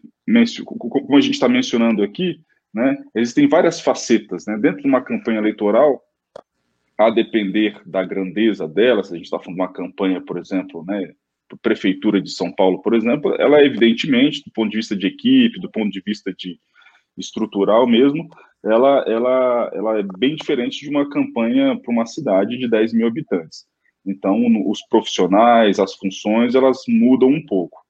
como 0.66 1.16
a 1.16 1.22
gente 1.22 1.36
está 1.36 1.48
mencionando 1.48 2.04
aqui, 2.04 2.42
né, 2.74 2.98
existem 3.16 3.48
várias 3.48 3.80
facetas. 3.80 4.46
Né? 4.46 4.58
Dentro 4.58 4.82
de 4.82 4.88
uma 4.88 5.02
campanha 5.02 5.40
eleitoral, 5.40 6.04
a 6.98 7.10
depender 7.10 7.80
da 7.86 8.04
grandeza 8.04 8.68
dela, 8.68 9.04
se 9.04 9.14
a 9.14 9.16
gente 9.16 9.26
está 9.26 9.38
falando 9.38 9.56
de 9.56 9.62
uma 9.62 9.72
campanha, 9.72 10.20
por 10.20 10.38
exemplo, 10.38 10.84
né, 10.86 11.14
prefeitura 11.62 12.22
de 12.22 12.30
São 12.32 12.52
Paulo, 12.52 12.82
por 12.82 12.94
exemplo, 12.94 13.36
ela 13.40 13.64
evidentemente, 13.64 14.44
do 14.44 14.52
ponto 14.52 14.70
de 14.70 14.78
vista 14.78 14.96
de 14.96 15.08
equipe, 15.08 15.60
do 15.60 15.72
ponto 15.72 15.90
de 15.90 16.02
vista 16.02 16.34
de, 16.34 16.60
estrutural 17.18 17.88
mesmo, 17.88 18.30
ela, 18.64 19.04
ela, 19.08 19.72
ela 19.74 20.00
é 20.00 20.04
bem 20.18 20.36
diferente 20.36 20.80
de 20.80 20.90
uma 20.90 21.10
campanha 21.10 21.78
para 21.78 21.92
uma 21.92 22.06
cidade 22.06 22.58
de 22.58 22.70
10 22.70 22.94
mil 22.94 23.08
habitantes. 23.08 23.66
Então, 24.06 24.40
os 24.70 24.82
profissionais, 24.88 25.80
as 25.80 25.94
funções, 25.96 26.56
elas 26.56 26.84
mudam 26.88 27.30
um 27.30 27.46
pouco. 27.46 27.82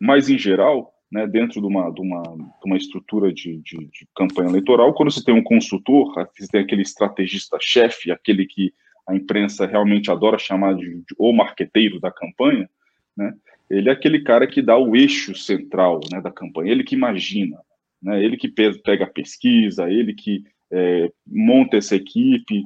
Mas, 0.00 0.28
em 0.28 0.38
geral, 0.38 0.92
né, 1.10 1.26
dentro 1.26 1.60
de 1.60 1.66
uma, 1.66 1.90
de 1.90 2.00
uma, 2.00 2.22
de 2.22 2.66
uma 2.66 2.76
estrutura 2.76 3.32
de, 3.32 3.58
de, 3.58 3.78
de, 3.86 4.08
campanha 4.14 4.50
eleitoral, 4.50 4.92
quando 4.94 5.10
você 5.10 5.24
tem 5.24 5.34
um 5.34 5.42
consultor, 5.42 6.12
você 6.36 6.46
tem 6.46 6.60
aquele 6.60 6.82
estrategista-chefe, 6.82 8.10
aquele 8.10 8.46
que 8.46 8.72
a 9.10 9.16
imprensa 9.16 9.66
realmente 9.66 10.10
adora 10.10 10.38
chamar 10.38 10.74
de, 10.74 10.96
de 10.96 11.14
o 11.18 11.32
marqueteiro 11.32 12.00
da 12.00 12.10
campanha, 12.10 12.68
né, 13.16 13.34
ele 13.68 13.88
é 13.88 13.92
aquele 13.92 14.22
cara 14.22 14.46
que 14.46 14.62
dá 14.62 14.76
o 14.76 14.96
eixo 14.96 15.34
central 15.34 16.00
né, 16.10 16.20
da 16.20 16.30
campanha, 16.30 16.72
ele 16.72 16.84
que 16.84 16.94
imagina, 16.94 17.58
né? 18.02 18.22
ele 18.22 18.36
que 18.36 18.48
pega 18.48 19.04
a 19.04 19.10
pesquisa, 19.10 19.90
ele 19.90 20.14
que 20.14 20.44
é, 20.72 21.12
monta 21.26 21.76
essa 21.76 21.94
equipe, 21.94 22.64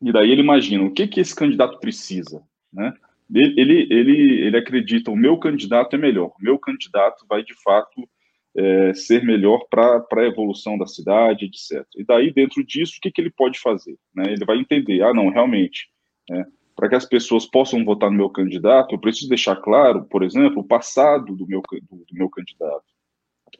e 0.00 0.12
daí 0.12 0.30
ele 0.30 0.40
imagina 0.40 0.84
o 0.84 0.92
que, 0.92 1.06
que 1.06 1.20
esse 1.20 1.34
candidato 1.34 1.78
precisa. 1.78 2.42
Né? 2.72 2.94
Ele, 3.32 3.60
ele, 3.60 3.86
ele, 3.90 4.40
ele 4.46 4.56
acredita, 4.56 5.10
o 5.10 5.16
meu 5.16 5.38
candidato 5.38 5.94
é 5.94 5.98
melhor, 5.98 6.28
o 6.28 6.42
meu 6.42 6.58
candidato 6.58 7.26
vai 7.28 7.42
de 7.42 7.54
fato 7.62 8.08
é, 8.56 8.94
ser 8.94 9.24
melhor 9.24 9.66
para 9.68 10.04
a 10.12 10.26
evolução 10.26 10.78
da 10.78 10.86
cidade, 10.86 11.46
etc. 11.46 11.86
E 11.96 12.04
daí, 12.04 12.32
dentro 12.32 12.64
disso, 12.64 12.94
o 12.98 13.00
que, 13.00 13.10
que 13.10 13.20
ele 13.20 13.30
pode 13.30 13.58
fazer? 13.58 13.96
Né? 14.14 14.32
Ele 14.32 14.44
vai 14.44 14.58
entender, 14.58 15.02
ah, 15.02 15.12
não, 15.12 15.28
realmente, 15.28 15.88
né? 16.30 16.44
para 16.76 16.88
que 16.88 16.94
as 16.94 17.04
pessoas 17.04 17.46
possam 17.46 17.84
votar 17.84 18.10
no 18.10 18.16
meu 18.16 18.30
candidato, 18.30 18.94
eu 18.94 18.98
preciso 18.98 19.28
deixar 19.28 19.56
claro, 19.56 20.04
por 20.04 20.22
exemplo, 20.22 20.60
o 20.60 20.66
passado 20.66 21.36
do 21.36 21.46
meu, 21.46 21.62
do, 21.70 21.96
do 21.96 22.14
meu 22.14 22.28
candidato. 22.28 22.84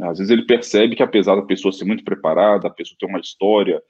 Às 0.01 0.19
vezes 0.19 0.31
ele 0.31 0.47
percebe 0.47 0.97
que, 0.97 1.03
apesar 1.03 1.37
da 1.37 1.43
pessoa 1.43 1.73
ser 1.73 1.85
muito 1.85 2.05
preparada, 2.05 2.67
a 2.67 2.71
pessoa 2.71 2.97
ter 2.99 3.07
uma 3.07 3.21
história 3.21 3.81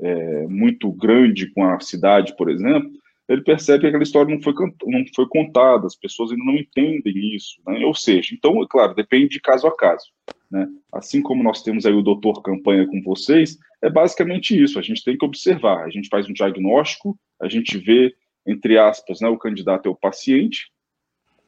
é, 0.00 0.46
muito 0.46 0.92
grande 0.92 1.50
com 1.52 1.64
a 1.64 1.80
cidade, 1.80 2.36
por 2.36 2.50
exemplo, 2.50 2.90
ele 3.28 3.42
percebe 3.42 3.80
que 3.80 3.86
aquela 3.88 4.02
história 4.02 4.32
não 4.32 4.40
foi, 4.40 4.54
não 4.86 5.04
foi 5.14 5.26
contada, 5.28 5.86
as 5.86 5.96
pessoas 5.96 6.30
ainda 6.30 6.44
não 6.44 6.54
entendem 6.54 7.34
isso. 7.34 7.60
Né? 7.66 7.84
Ou 7.84 7.94
seja, 7.94 8.34
então, 8.34 8.62
é 8.62 8.66
claro, 8.68 8.94
depende 8.94 9.28
de 9.28 9.40
caso 9.40 9.66
a 9.66 9.76
caso. 9.76 10.12
Né? 10.50 10.68
Assim 10.92 11.20
como 11.20 11.42
nós 11.42 11.62
temos 11.62 11.84
aí 11.86 11.92
o 11.92 12.02
doutor 12.02 12.42
campanha 12.42 12.86
com 12.86 13.02
vocês, 13.02 13.58
é 13.82 13.90
basicamente 13.90 14.60
isso. 14.60 14.78
A 14.78 14.82
gente 14.82 15.02
tem 15.02 15.18
que 15.18 15.24
observar, 15.24 15.84
a 15.84 15.90
gente 15.90 16.08
faz 16.08 16.28
um 16.28 16.32
diagnóstico, 16.32 17.18
a 17.40 17.48
gente 17.48 17.76
vê, 17.78 18.14
entre 18.46 18.78
aspas, 18.78 19.20
né, 19.20 19.28
o 19.28 19.38
candidato 19.38 19.88
é 19.88 19.90
o 19.90 19.96
paciente, 19.96 20.70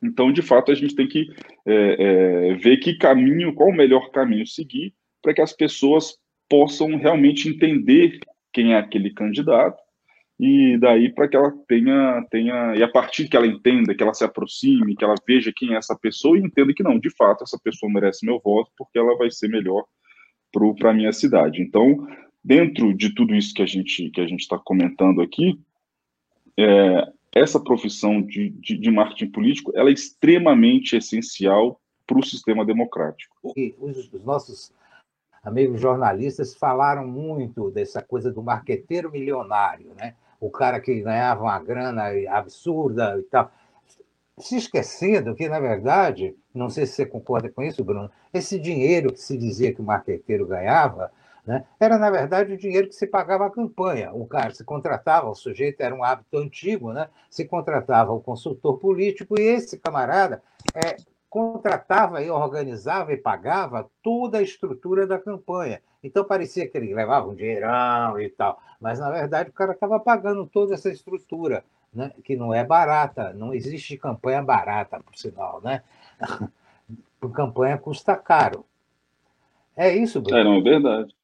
então, 0.02 0.32
de 0.32 0.42
fato, 0.42 0.70
a 0.70 0.74
gente 0.74 0.94
tem 0.94 1.08
que 1.08 1.28
é, 1.66 2.50
é, 2.50 2.54
ver 2.54 2.78
que 2.78 2.94
caminho, 2.94 3.52
qual 3.52 3.68
o 3.68 3.74
melhor 3.74 4.10
caminho 4.10 4.46
seguir 4.46 4.94
para 5.20 5.34
que 5.34 5.40
as 5.40 5.52
pessoas 5.52 6.16
possam 6.48 6.96
realmente 6.96 7.48
entender 7.48 8.20
quem 8.52 8.74
é 8.74 8.78
aquele 8.78 9.12
candidato 9.12 9.82
e 10.38 10.78
daí 10.78 11.12
para 11.12 11.26
que 11.26 11.36
ela 11.36 11.52
tenha, 11.66 12.24
tenha, 12.30 12.76
e 12.76 12.82
a 12.82 12.88
partir 12.88 13.28
que 13.28 13.36
ela 13.36 13.46
entenda, 13.46 13.94
que 13.94 14.02
ela 14.02 14.14
se 14.14 14.22
aproxime, 14.22 14.94
que 14.94 15.04
ela 15.04 15.16
veja 15.26 15.52
quem 15.54 15.74
é 15.74 15.76
essa 15.76 15.96
pessoa 15.96 16.38
e 16.38 16.42
entenda 16.42 16.72
que 16.72 16.82
não, 16.82 16.98
de 16.98 17.10
fato, 17.10 17.42
essa 17.42 17.58
pessoa 17.58 17.92
merece 17.92 18.24
meu 18.24 18.38
voto 18.38 18.70
porque 18.78 18.98
ela 18.98 19.16
vai 19.16 19.30
ser 19.30 19.48
melhor 19.48 19.84
para 20.78 20.90
a 20.90 20.94
minha 20.94 21.12
cidade. 21.12 21.60
Então, 21.60 22.06
dentro 22.42 22.94
de 22.94 23.14
tudo 23.14 23.34
isso 23.34 23.52
que 23.52 23.62
a 23.62 23.66
gente 23.66 24.10
que 24.10 24.20
a 24.20 24.26
gente 24.28 24.40
está 24.40 24.56
comentando 24.56 25.20
aqui, 25.20 25.60
é, 26.56 27.12
essa 27.34 27.58
profissão 27.58 28.22
de, 28.22 28.50
de, 28.50 28.78
de 28.78 28.90
marketing 28.92 29.32
político 29.32 29.72
ela 29.74 29.90
é 29.90 29.92
extremamente 29.92 30.96
essencial 30.96 31.80
para 32.06 32.18
o 32.18 32.24
sistema 32.24 32.64
democrático. 32.64 33.36
E 33.56 33.74
os, 33.78 34.12
os 34.12 34.24
nossos 34.24 34.72
amigos 35.42 35.80
jornalistas 35.80 36.54
falaram 36.54 37.06
muito 37.06 37.70
dessa 37.70 38.00
coisa 38.00 38.32
do 38.32 38.42
marqueteiro 38.42 39.10
milionário, 39.10 39.92
né? 39.96 40.14
O 40.40 40.50
cara 40.50 40.80
que 40.80 41.00
ganhava 41.02 41.42
uma 41.42 41.58
grana 41.58 42.04
absurda 42.30 43.18
e 43.18 43.22
tal. 43.24 43.50
se 44.38 44.56
esquecendo 44.56 45.34
que, 45.34 45.48
na 45.48 45.58
verdade, 45.58 46.34
não 46.54 46.70
sei 46.70 46.86
se 46.86 46.92
você 46.94 47.06
concorda 47.06 47.50
com 47.50 47.62
isso, 47.62 47.84
Bruno, 47.84 48.10
esse 48.32 48.58
dinheiro 48.58 49.12
que 49.12 49.20
se 49.20 49.36
dizia 49.36 49.74
que 49.74 49.80
o 49.80 49.84
marqueteiro 49.84 50.46
ganhava, 50.46 51.10
né, 51.46 51.64
era, 51.80 51.98
na 51.98 52.10
verdade, 52.10 52.52
o 52.52 52.58
dinheiro 52.58 52.88
que 52.88 52.94
se 52.94 53.06
pagava 53.06 53.46
a 53.46 53.50
campanha. 53.50 54.12
O 54.12 54.26
cara 54.26 54.52
se 54.54 54.62
contratava, 54.64 55.28
o 55.28 55.34
sujeito 55.34 55.80
era 55.80 55.94
um 55.94 56.04
hábito 56.04 56.36
antigo, 56.38 56.92
né, 56.92 57.08
se 57.30 57.44
contratava 57.46 58.12
o 58.12 58.20
consultor 58.20 58.78
político 58.78 59.40
e 59.40 59.42
esse 59.42 59.78
camarada 59.78 60.42
é, 60.74 60.96
contratava 61.28 62.22
e 62.22 62.30
organizava 62.30 63.12
e 63.12 63.16
pagava 63.16 63.90
toda 64.02 64.38
a 64.38 64.42
estrutura 64.42 65.06
da 65.06 65.18
campanha. 65.18 65.80
Então 66.02 66.24
parecia 66.24 66.68
que 66.68 66.76
ele 66.76 66.94
levava 66.94 67.28
um 67.28 67.34
dinheirão 67.34 68.20
e 68.20 68.28
tal, 68.30 68.60
mas 68.80 68.98
na 68.98 69.10
verdade 69.10 69.50
o 69.50 69.52
cara 69.52 69.72
estava 69.72 70.00
pagando 70.00 70.46
toda 70.46 70.74
essa 70.74 70.90
estrutura 70.90 71.64
né, 71.92 72.12
que 72.24 72.36
não 72.36 72.52
é 72.52 72.64
barata, 72.64 73.32
não 73.32 73.52
existe 73.52 73.96
campanha 73.96 74.42
barata, 74.42 75.00
por 75.00 75.16
sinal, 75.16 75.60
né? 75.62 75.82
Campanha 77.34 77.76
custa 77.76 78.16
caro. 78.16 78.64
É 79.76 79.94
isso, 79.94 80.20
Bruno? 80.20 80.38
É, 80.38 80.44
não, 80.44 80.54
é 80.54 80.60
verdade. 80.60 81.14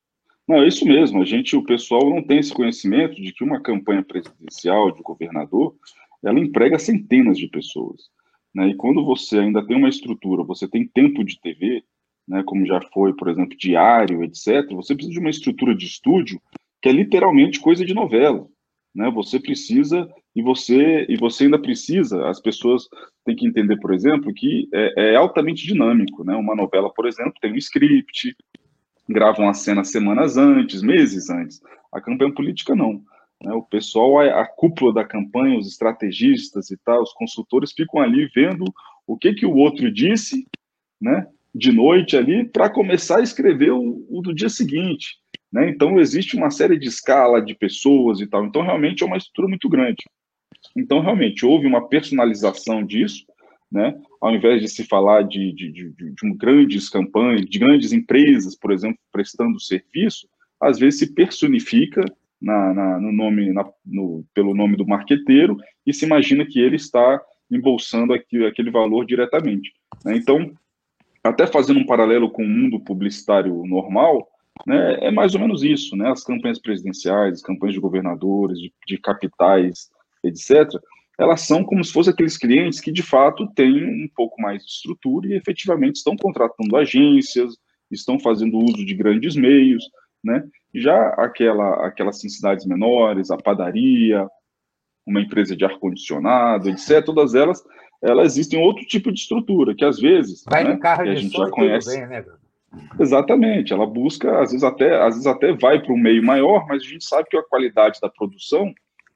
Não, 0.46 0.62
é 0.62 0.66
isso 0.66 0.84
mesmo. 0.84 1.22
A 1.22 1.24
gente, 1.24 1.56
o 1.56 1.64
pessoal 1.64 2.10
não 2.10 2.22
tem 2.22 2.38
esse 2.38 2.52
conhecimento 2.52 3.14
de 3.14 3.32
que 3.32 3.44
uma 3.44 3.60
campanha 3.60 4.02
presidencial 4.02 4.90
de 4.90 5.02
governador, 5.02 5.74
ela 6.22 6.38
emprega 6.38 6.78
centenas 6.78 7.38
de 7.38 7.48
pessoas. 7.48 8.10
Né? 8.54 8.68
E 8.68 8.74
quando 8.74 9.04
você 9.04 9.38
ainda 9.38 9.66
tem 9.66 9.76
uma 9.76 9.88
estrutura, 9.88 10.44
você 10.44 10.68
tem 10.68 10.86
tempo 10.86 11.24
de 11.24 11.40
TV, 11.40 11.82
né, 12.26 12.42
como 12.44 12.64
já 12.64 12.80
foi, 12.92 13.12
por 13.12 13.28
exemplo, 13.28 13.56
diário, 13.56 14.22
etc., 14.22 14.66
você 14.70 14.94
precisa 14.94 15.12
de 15.12 15.20
uma 15.20 15.30
estrutura 15.30 15.74
de 15.74 15.86
estúdio 15.86 16.40
que 16.80 16.88
é 16.88 16.92
literalmente 16.92 17.60
coisa 17.60 17.84
de 17.84 17.94
novela. 17.94 18.46
Né? 18.94 19.10
Você 19.10 19.40
precisa 19.40 20.08
e 20.36 20.42
você 20.42 21.06
e 21.08 21.16
você 21.16 21.44
ainda 21.44 21.58
precisa. 21.58 22.28
As 22.28 22.40
pessoas 22.40 22.88
têm 23.24 23.34
que 23.34 23.46
entender, 23.46 23.78
por 23.78 23.92
exemplo, 23.92 24.32
que 24.32 24.68
é, 24.72 25.12
é 25.12 25.16
altamente 25.16 25.66
dinâmico. 25.66 26.24
Né? 26.24 26.34
Uma 26.36 26.54
novela, 26.54 26.92
por 26.92 27.06
exemplo, 27.06 27.34
tem 27.40 27.52
um 27.52 27.56
script, 27.56 28.36
gravam 29.08 29.48
a 29.48 29.54
cena 29.54 29.82
semanas 29.82 30.36
antes, 30.36 30.82
meses 30.82 31.28
antes. 31.28 31.60
A 31.92 32.00
campanha 32.00 32.32
política 32.32 32.74
não. 32.74 33.02
Né? 33.42 33.52
O 33.52 33.62
pessoal, 33.62 34.18
a, 34.18 34.46
cúpula 34.46 34.92
da 34.92 35.04
campanha, 35.04 35.58
os 35.58 35.68
estrategistas 35.68 36.70
e 36.70 36.76
tal, 36.84 37.02
os 37.02 37.12
consultores 37.12 37.72
ficam 37.72 38.00
ali 38.00 38.28
vendo 38.34 38.64
o 39.06 39.16
que 39.16 39.34
que 39.34 39.46
o 39.46 39.56
outro 39.56 39.92
disse, 39.92 40.46
né? 41.00 41.26
De 41.54 41.70
noite 41.70 42.16
ali 42.16 42.44
para 42.44 42.68
começar 42.68 43.18
a 43.18 43.22
escrever 43.22 43.72
o, 43.72 44.04
o 44.10 44.20
do 44.22 44.34
dia 44.34 44.48
seguinte. 44.48 45.18
Né? 45.54 45.68
Então, 45.68 46.00
existe 46.00 46.36
uma 46.36 46.50
série 46.50 46.76
de 46.76 46.88
escala 46.88 47.40
de 47.40 47.54
pessoas 47.54 48.20
e 48.20 48.26
tal. 48.26 48.44
Então, 48.44 48.60
realmente 48.62 49.04
é 49.04 49.06
uma 49.06 49.16
estrutura 49.16 49.46
muito 49.46 49.68
grande. 49.68 50.02
Então, 50.76 51.00
realmente, 51.00 51.46
houve 51.46 51.64
uma 51.64 51.88
personalização 51.88 52.84
disso, 52.84 53.24
né? 53.70 53.96
ao 54.20 54.34
invés 54.34 54.60
de 54.60 54.66
se 54.66 54.82
falar 54.82 55.22
de, 55.22 55.52
de, 55.52 55.70
de, 55.70 55.90
de 55.92 56.26
um 56.26 56.36
grandes 56.36 56.88
campanhas, 56.88 57.42
de 57.42 57.56
grandes 57.56 57.92
empresas, 57.92 58.56
por 58.56 58.72
exemplo, 58.72 58.98
prestando 59.12 59.60
serviço, 59.60 60.26
às 60.60 60.76
vezes 60.76 60.98
se 60.98 61.14
personifica 61.14 62.04
na, 62.40 62.74
na, 62.74 63.00
no 63.00 63.12
nome, 63.12 63.52
na, 63.52 63.64
no, 63.84 64.24
pelo 64.34 64.54
nome 64.54 64.76
do 64.76 64.86
marqueteiro 64.86 65.56
e 65.86 65.92
se 65.92 66.04
imagina 66.04 66.44
que 66.44 66.60
ele 66.60 66.76
está 66.76 67.20
embolsando 67.50 68.12
aqui, 68.12 68.44
aquele 68.44 68.70
valor 68.70 69.04
diretamente. 69.04 69.72
Né? 70.04 70.16
Então, 70.16 70.50
até 71.22 71.46
fazendo 71.46 71.80
um 71.80 71.86
paralelo 71.86 72.30
com 72.30 72.44
o 72.44 72.48
mundo 72.48 72.80
publicitário 72.80 73.64
normal, 73.64 74.28
né, 74.66 74.98
é 75.00 75.10
mais 75.10 75.34
ou 75.34 75.40
menos 75.40 75.62
isso, 75.62 75.96
né? 75.96 76.10
As 76.10 76.22
campanhas 76.22 76.60
presidenciais, 76.60 77.34
as 77.34 77.42
campanhas 77.42 77.74
de 77.74 77.80
governadores, 77.80 78.58
de, 78.58 78.72
de 78.86 78.98
capitais, 78.98 79.90
etc., 80.22 80.68
elas 81.18 81.42
são 81.42 81.64
como 81.64 81.82
se 81.84 81.92
fossem 81.92 82.12
aqueles 82.12 82.36
clientes 82.36 82.80
que 82.80 82.90
de 82.90 83.02
fato 83.02 83.46
têm 83.54 83.84
um 84.04 84.08
pouco 84.14 84.40
mais 84.40 84.64
de 84.64 84.70
estrutura 84.70 85.28
e 85.28 85.34
efetivamente 85.34 85.96
estão 85.96 86.16
contratando 86.16 86.76
agências, 86.76 87.56
estão 87.90 88.18
fazendo 88.18 88.58
uso 88.58 88.84
de 88.84 88.94
grandes 88.94 89.36
meios, 89.36 89.84
né? 90.24 90.44
Já 90.74 91.08
aquela, 91.10 91.86
aquelas 91.86 92.20
cidades 92.20 92.66
menores, 92.66 93.30
a 93.30 93.36
padaria, 93.36 94.26
uma 95.06 95.20
empresa 95.20 95.56
de 95.56 95.64
ar-condicionado, 95.64 96.68
etc., 96.68 97.04
todas 97.04 97.34
elas, 97.34 97.62
elas 98.02 98.32
existem 98.32 98.58
outro 98.58 98.84
tipo 98.86 99.12
de 99.12 99.20
estrutura, 99.20 99.74
que 99.74 99.84
às 99.84 99.98
vezes. 100.00 100.42
Vai 100.48 100.64
né, 100.64 100.76
carro 100.76 101.04
que 101.04 101.10
a 101.10 101.14
gente 101.14 101.36
já 101.36 101.50
conhece. 101.50 101.98
Bem, 101.98 102.08
né, 102.08 102.24
Exatamente, 102.98 103.72
ela 103.72 103.86
busca, 103.86 104.40
às 104.40 104.50
vezes 104.50 104.64
até, 104.64 105.00
às 105.00 105.14
vezes 105.14 105.26
até 105.26 105.52
vai 105.52 105.80
para 105.80 105.92
um 105.92 105.98
meio 105.98 106.24
maior, 106.24 106.66
mas 106.66 106.82
a 106.82 106.86
gente 106.86 107.04
sabe 107.04 107.28
que 107.28 107.36
a 107.36 107.42
qualidade 107.42 108.00
da 108.00 108.08
produção 108.08 108.74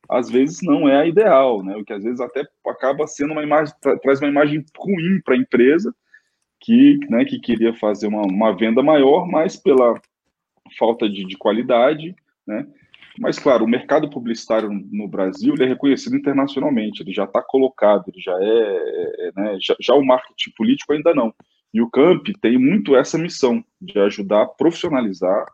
às 0.08 0.30
vezes 0.30 0.60
não 0.62 0.88
é 0.88 1.02
a 1.02 1.06
ideal, 1.06 1.62
né? 1.62 1.76
O 1.76 1.84
que 1.84 1.92
às 1.92 2.02
vezes 2.02 2.20
até 2.20 2.46
acaba 2.66 3.06
sendo 3.06 3.32
uma 3.32 3.42
imagem, 3.42 3.74
traz 4.02 4.20
uma 4.20 4.28
imagem 4.28 4.64
ruim 4.76 5.20
para 5.22 5.34
a 5.34 5.38
empresa 5.38 5.94
que, 6.60 6.98
né, 7.10 7.24
que 7.24 7.38
queria 7.38 7.74
fazer 7.74 8.06
uma, 8.06 8.22
uma 8.22 8.56
venda 8.56 8.82
maior, 8.82 9.26
mas 9.26 9.56
pela 9.56 10.00
falta 10.76 11.08
de, 11.08 11.24
de 11.24 11.36
qualidade, 11.36 12.14
né? 12.46 12.66
Mas 13.20 13.38
claro, 13.38 13.64
o 13.64 13.68
mercado 13.68 14.08
publicitário 14.08 14.70
no 14.70 15.08
Brasil 15.08 15.54
é 15.60 15.64
reconhecido 15.64 16.16
internacionalmente, 16.16 17.02
ele 17.02 17.12
já 17.12 17.24
está 17.24 17.42
colocado, 17.42 18.04
ele 18.08 18.20
já 18.20 18.32
é, 18.40 18.46
é, 18.46 19.28
é 19.28 19.32
né? 19.34 19.58
já, 19.60 19.74
já 19.80 19.94
o 19.94 20.04
marketing 20.04 20.50
político 20.56 20.92
ainda 20.92 21.12
não. 21.14 21.34
E 21.74 21.82
o 21.82 21.90
Camp 21.90 22.28
tem 22.40 22.56
muito 22.56 22.96
essa 22.96 23.18
missão 23.18 23.62
de 23.80 23.98
ajudar 23.98 24.42
a 24.42 24.46
profissionalizar 24.46 25.44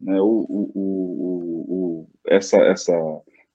né, 0.00 0.20
o, 0.20 0.46
o, 0.48 0.72
o, 0.74 1.64
o, 1.68 2.08
essa, 2.26 2.56
essa, 2.62 2.92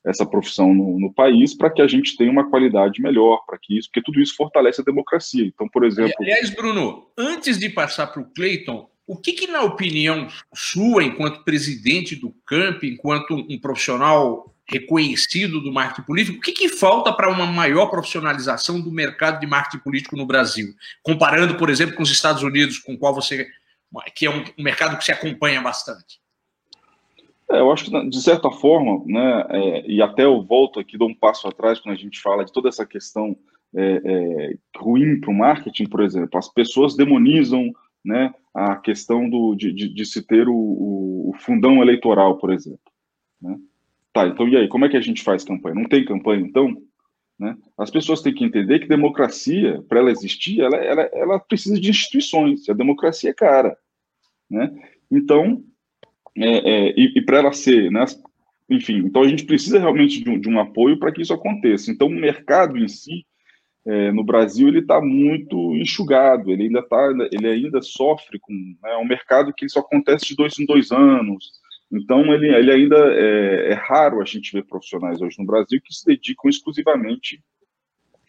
essa 0.06 0.26
profissão 0.26 0.74
no, 0.74 1.00
no 1.00 1.14
país 1.14 1.56
para 1.56 1.70
que 1.70 1.82
a 1.82 1.88
gente 1.88 2.16
tenha 2.16 2.32
uma 2.32 2.50
qualidade 2.50 3.02
melhor, 3.02 3.44
para 3.46 3.58
que 3.62 3.78
isso, 3.78 3.90
porque 3.90 4.04
tudo 4.04 4.22
isso 4.22 4.36
fortalece 4.36 4.82
a 4.82 4.86
democracia. 4.86 5.46
Então, 5.46 5.68
por 5.68 5.84
exemplo. 5.84 6.14
Aliás, 6.20 6.50
Bruno, 6.50 7.08
antes 7.18 7.60
de 7.60 7.70
passar 7.70 8.08
para 8.08 8.22
o 8.22 8.32
Cleiton, 8.34 8.90
o 9.08 9.16
que, 9.16 9.32
que, 9.32 9.48
na 9.48 9.62
opinião 9.64 10.28
sua, 10.54 11.02
enquanto 11.02 11.46
presidente 11.46 12.14
do 12.14 12.36
Camp, 12.46 12.84
enquanto 12.84 13.34
um 13.34 13.58
profissional 13.58 14.54
reconhecido 14.70 15.62
do 15.62 15.72
marketing 15.72 16.06
político, 16.06 16.38
o 16.38 16.42
que, 16.42 16.52
que 16.52 16.68
falta 16.68 17.14
para 17.14 17.32
uma 17.32 17.46
maior 17.46 17.86
profissionalização 17.88 18.82
do 18.82 18.92
mercado 18.92 19.40
de 19.40 19.48
marketing 19.48 19.82
político 19.82 20.18
no 20.18 20.26
Brasil? 20.26 20.68
Comparando, 21.02 21.56
por 21.56 21.70
exemplo, 21.70 21.96
com 21.96 22.04
os 22.04 22.12
Estados 22.12 22.44
Unidos, 22.44 22.80
com 22.80 22.98
qual 22.98 23.16
você. 23.16 23.48
que 24.14 24.26
é 24.26 24.30
um, 24.30 24.44
um 24.58 24.64
mercado 24.64 24.98
que 24.98 25.06
se 25.06 25.12
acompanha 25.14 25.62
bastante. 25.62 26.20
É, 27.50 27.62
eu 27.62 27.72
acho 27.72 27.86
que, 27.86 28.10
de 28.10 28.22
certa 28.22 28.52
forma, 28.52 29.02
né, 29.06 29.46
é, 29.50 29.90
e 29.90 30.02
até 30.02 30.26
eu 30.26 30.44
volto 30.44 30.82
aqui, 30.82 30.98
dou 30.98 31.08
um 31.08 31.16
passo 31.16 31.48
atrás, 31.48 31.80
quando 31.80 31.96
a 31.96 31.98
gente 31.98 32.20
fala 32.20 32.44
de 32.44 32.52
toda 32.52 32.68
essa 32.68 32.86
questão 32.86 33.38
é, 33.74 34.02
é 34.04 34.54
ruim 34.78 35.22
para 35.22 35.32
o 35.32 35.34
marketing, 35.34 35.86
por 35.86 36.02
exemplo, 36.02 36.38
as 36.38 36.52
pessoas 36.52 36.94
demonizam 36.94 37.72
né, 38.08 38.34
a 38.54 38.78
questão 38.78 39.30
do, 39.30 39.54
de, 39.54 39.74
de, 39.74 39.94
de 39.94 40.06
se 40.06 40.26
ter 40.26 40.48
o, 40.48 40.56
o, 40.56 41.34
fundão 41.40 41.82
eleitoral, 41.82 42.38
por 42.38 42.54
exemplo. 42.54 42.80
Né? 43.42 43.60
Tá, 44.14 44.26
então 44.26 44.48
e 44.48 44.56
aí, 44.56 44.68
como 44.70 44.86
é 44.86 44.90
que 44.90 44.96
a 44.96 45.02
gente 45.02 45.22
faz 45.22 45.44
campanha? 45.44 45.76
Não 45.76 45.84
tem 45.84 46.06
campanha, 46.06 46.42
então? 46.42 46.74
Né? 47.38 47.56
As 47.78 47.92
pessoas 47.92 48.22
têm 48.22 48.34
que 48.34 48.46
entender 48.46 48.80
que 48.80 48.88
democracia, 48.88 49.84
para 49.90 50.00
ela 50.00 50.10
existir, 50.10 50.62
ela, 50.62 50.78
ela, 50.78 51.02
ela 51.14 51.40
precisa 51.40 51.78
de 51.80 51.90
instituições. 51.90 52.68
A 52.70 52.74
democracia 52.74 53.30
é 53.30 53.34
cara. 53.34 53.78
Né? 54.50 54.72
Então, 55.12 55.62
é, 56.38 56.48
é, 56.48 56.94
e, 56.98 57.14
e 57.18 57.22
para 57.22 57.40
ela 57.40 57.52
ser, 57.52 57.92
né, 57.92 58.06
enfim, 58.70 59.00
então 59.00 59.22
a 59.22 59.28
gente 59.28 59.46
precisa 59.46 59.80
realmente 59.80 60.24
de 60.24 60.30
um, 60.30 60.40
de 60.40 60.48
um 60.48 60.60
apoio 60.60 60.98
para 60.98 61.12
que 61.12 61.22
isso 61.22 61.34
aconteça. 61.34 61.92
Então, 61.92 62.08
o 62.08 62.12
mercado 62.12 62.78
em 62.78 62.88
si, 62.88 63.26
é, 63.88 64.12
no 64.12 64.24
Brasil, 64.24 64.68
ele 64.68 64.80
está 64.80 65.02
muito 65.02 65.76
enxugado, 65.76 66.52
ele 66.52 66.64
ainda, 66.64 66.84
tá, 66.84 67.10
ele 67.32 67.48
ainda 67.48 67.82
sofre 67.82 68.38
com 68.40 68.54
né, 68.84 68.98
um 68.98 69.06
mercado 69.06 69.54
que 69.54 69.70
só 69.70 69.80
acontece 69.80 70.28
de 70.28 70.36
dois 70.36 70.60
em 70.60 70.66
dois 70.66 70.92
anos, 70.92 71.52
então, 71.92 72.34
ele, 72.34 72.54
ele 72.54 72.72
ainda 72.72 72.98
é, 73.14 73.72
é, 73.72 73.74
raro 73.74 74.22
a 74.22 74.26
gente 74.26 74.52
ver 74.52 74.66
profissionais 74.66 75.22
hoje 75.22 75.38
no 75.40 75.46
Brasil 75.46 75.80
que 75.84 75.94
se 75.94 76.06
dedicam 76.06 76.50
exclusivamente 76.50 77.42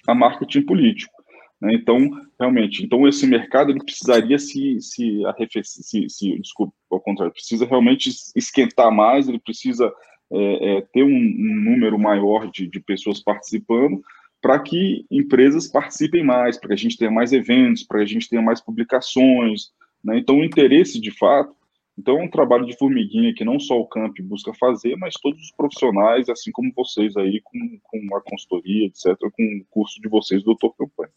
a 0.07 0.15
marketing 0.15 0.63
político. 0.63 1.13
Né? 1.61 1.75
Então, 1.75 2.09
realmente, 2.39 2.85
então 2.85 3.07
esse 3.09 3.27
mercado 3.27 3.71
ele 3.71 3.85
precisaria 3.85 4.39
se, 4.39 4.81
se 4.81 5.25
arrefecer, 5.27 5.83
se, 5.83 6.09
se, 6.09 6.39
desculpa, 6.39 6.73
ao 6.91 7.01
contrário, 7.01 7.33
precisa 7.33 7.67
realmente 7.67 8.11
esquentar 8.37 8.93
mais, 8.93 9.29
ele 9.29 9.41
precisa 9.41 9.93
é, 10.31 10.77
é, 10.77 10.81
ter 10.93 11.03
um, 11.03 11.09
um, 11.09 11.61
número 11.65 11.99
maior 11.99 12.49
de, 12.51 12.69
de 12.69 12.79
pessoas 12.79 13.21
participando 13.21 14.01
para 14.41 14.59
que 14.59 15.05
empresas 15.11 15.67
participem 15.67 16.25
mais, 16.25 16.57
para 16.57 16.69
que 16.69 16.75
a 16.75 16.79
gente 16.79 16.97
tenha 16.97 17.11
mais 17.11 17.33
eventos, 17.33 17.83
para 17.83 17.99
que 17.99 18.05
a 18.05 18.09
gente 18.09 18.29
tenha 18.29 18.43
mais 18.43 18.61
publicações. 18.61 19.73
Né? 20.03 20.19
Então, 20.19 20.39
o 20.39 20.45
interesse, 20.45 21.01
de 21.01 21.11
fato, 21.11 21.55
então 21.99 22.21
é 22.21 22.23
um 22.23 22.31
trabalho 22.31 22.65
de 22.65 22.79
formiguinha 22.79 23.35
que 23.35 23.45
não 23.45 23.59
só 23.59 23.77
o 23.79 23.87
Camp 23.87 24.17
busca 24.23 24.55
fazer, 24.55 24.97
mas 24.97 25.15
todos 25.21 25.43
os 25.43 25.51
profissionais, 25.51 26.29
assim 26.29 26.53
como 26.53 26.73
vocês 26.77 27.17
aí, 27.17 27.41
com, 27.43 27.59
com 27.83 28.17
a 28.17 28.21
consultoria, 28.23 28.87
etc., 28.87 29.17
com 29.19 29.61
o 29.61 29.65
curso 29.69 30.01
de 30.01 30.09
vocês, 30.09 30.45
doutor 30.45 30.73
Campanha. 30.77 31.11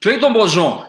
Cleiton 0.00 0.32
Bozon. 0.32 0.84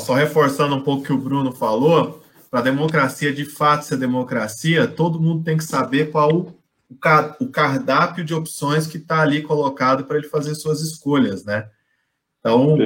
Só 0.00 0.14
reforçando 0.14 0.76
um 0.76 0.82
pouco 0.82 1.02
o 1.02 1.04
que 1.04 1.12
o 1.12 1.18
Bruno 1.18 1.50
falou, 1.50 2.22
para 2.50 2.60
a 2.60 2.62
democracia 2.62 3.32
de 3.32 3.44
fato 3.44 3.82
ser 3.82 3.96
democracia, 3.96 4.86
todo 4.86 5.20
mundo 5.20 5.42
tem 5.42 5.56
que 5.56 5.64
saber 5.64 6.10
qual 6.12 6.54
o 7.40 7.48
cardápio 7.48 8.24
de 8.24 8.34
opções 8.34 8.86
que 8.86 8.96
está 8.96 9.20
ali 9.20 9.42
colocado 9.42 10.04
para 10.04 10.16
ele 10.16 10.28
fazer 10.28 10.54
suas 10.54 10.80
escolhas, 10.80 11.44
né? 11.44 11.68
Então, 12.40 12.76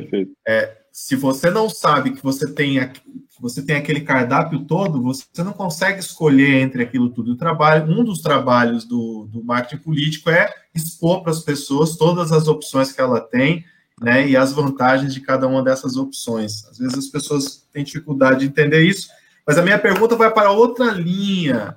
é, 0.46 0.78
se 0.90 1.14
você 1.14 1.50
não 1.50 1.68
sabe 1.68 2.12
que 2.12 2.22
você 2.22 2.52
tem 2.52 2.78
que 2.88 3.00
você 3.40 3.60
tem 3.60 3.74
aquele 3.74 4.02
cardápio 4.02 4.60
todo, 4.66 5.02
você 5.02 5.42
não 5.42 5.52
consegue 5.52 5.98
escolher 5.98 6.60
entre 6.60 6.80
aquilo 6.80 7.10
tudo. 7.10 7.32
O 7.32 7.36
trabalho, 7.36 7.90
um 7.90 8.04
dos 8.04 8.20
trabalhos 8.20 8.84
do, 8.84 9.26
do 9.28 9.42
marketing 9.42 9.82
político 9.82 10.30
é 10.30 10.48
expor 10.72 11.22
para 11.22 11.32
as 11.32 11.40
pessoas 11.40 11.96
todas 11.96 12.30
as 12.30 12.46
opções 12.46 12.92
que 12.92 13.00
ela 13.00 13.20
tem, 13.20 13.64
né, 14.00 14.28
e 14.28 14.36
as 14.36 14.52
vantagens 14.52 15.12
de 15.12 15.20
cada 15.20 15.48
uma 15.48 15.60
dessas 15.60 15.96
opções. 15.96 16.64
Às 16.66 16.78
vezes 16.78 16.96
as 16.96 17.06
pessoas 17.08 17.66
têm 17.72 17.82
dificuldade 17.82 18.40
de 18.40 18.46
entender 18.46 18.82
isso, 18.82 19.08
mas 19.44 19.58
a 19.58 19.62
minha 19.62 19.78
pergunta 19.78 20.14
vai 20.14 20.32
para 20.32 20.52
outra 20.52 20.92
linha, 20.92 21.74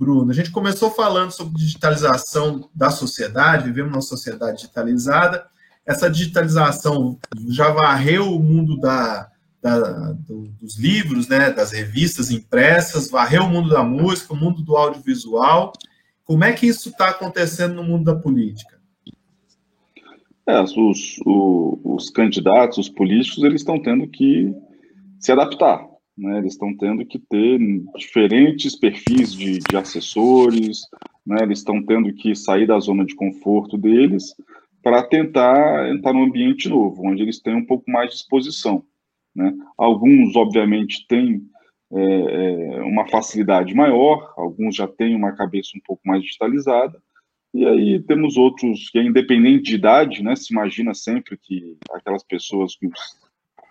Bruno. 0.00 0.30
A 0.30 0.34
gente 0.34 0.50
começou 0.50 0.90
falando 0.90 1.30
sobre 1.30 1.58
digitalização 1.58 2.70
da 2.74 2.90
sociedade, 2.90 3.66
vivemos 3.66 3.92
numa 3.92 4.00
sociedade 4.00 4.62
digitalizada. 4.62 5.46
Essa 5.84 6.08
digitalização 6.08 7.18
já 7.48 7.70
varreu 7.70 8.34
o 8.34 8.42
mundo 8.42 8.80
da, 8.80 9.30
da, 9.60 10.12
do, 10.12 10.48
dos 10.58 10.78
livros, 10.78 11.28
né, 11.28 11.50
das 11.50 11.72
revistas 11.72 12.30
impressas, 12.30 13.10
varreu 13.10 13.42
o 13.42 13.50
mundo 13.50 13.68
da 13.68 13.84
música, 13.84 14.32
o 14.32 14.36
mundo 14.36 14.62
do 14.62 14.74
audiovisual. 14.74 15.74
Como 16.24 16.44
é 16.44 16.52
que 16.54 16.66
isso 16.66 16.88
está 16.88 17.10
acontecendo 17.10 17.74
no 17.74 17.84
mundo 17.84 18.04
da 18.04 18.14
política? 18.14 18.80
É, 20.46 20.62
os, 20.62 20.74
os, 20.76 21.20
os, 21.84 22.08
candidatos, 22.08 22.78
os 22.78 22.88
políticos, 22.88 23.44
eles 23.44 23.60
estão 23.60 23.78
tendo 23.78 24.08
que 24.08 24.50
se 25.18 25.30
adaptar, 25.30 25.86
né? 26.20 26.38
Eles 26.38 26.52
estão 26.52 26.76
tendo 26.76 27.04
que 27.04 27.18
ter 27.18 27.58
diferentes 27.96 28.76
perfis 28.76 29.32
de, 29.32 29.58
de 29.58 29.76
assessores, 29.76 30.82
né? 31.26 31.38
Eles 31.42 31.60
estão 31.60 31.82
tendo 31.82 32.12
que 32.12 32.34
sair 32.34 32.66
da 32.66 32.78
zona 32.78 33.04
de 33.04 33.14
conforto 33.14 33.78
deles 33.78 34.34
para 34.82 35.02
tentar 35.02 35.90
entrar 35.90 36.12
num 36.12 36.24
ambiente 36.24 36.68
novo, 36.68 37.06
onde 37.06 37.22
eles 37.22 37.40
têm 37.40 37.54
um 37.54 37.64
pouco 37.64 37.90
mais 37.90 38.10
de 38.10 38.16
exposição. 38.16 38.84
Né? 39.34 39.52
Alguns, 39.76 40.34
obviamente, 40.36 41.06
têm 41.06 41.42
é, 41.92 42.02
é, 42.02 42.82
uma 42.82 43.06
facilidade 43.08 43.74
maior, 43.74 44.32
alguns 44.36 44.76
já 44.76 44.86
têm 44.86 45.14
uma 45.14 45.32
cabeça 45.32 45.70
um 45.76 45.80
pouco 45.84 46.02
mais 46.06 46.22
digitalizada, 46.22 47.00
e 47.52 47.66
aí 47.66 48.00
temos 48.00 48.36
outros 48.36 48.88
que 48.90 49.00
independente 49.00 49.64
de 49.64 49.74
idade, 49.74 50.22
né? 50.22 50.36
Se 50.36 50.52
imagina 50.52 50.94
sempre 50.94 51.36
que 51.36 51.76
aquelas 51.90 52.22
pessoas 52.22 52.76
com 52.76 52.88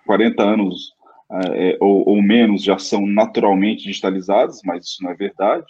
40 0.05 0.43
anos 0.43 0.93
é, 1.31 1.77
ou, 1.79 2.07
ou, 2.09 2.21
menos 2.21 2.63
já 2.63 2.77
são 2.77 3.05
naturalmente 3.05 3.83
digitalizadas, 3.83 4.61
mas 4.65 4.85
isso 4.85 5.03
não 5.03 5.11
é 5.11 5.15
verdade. 5.15 5.65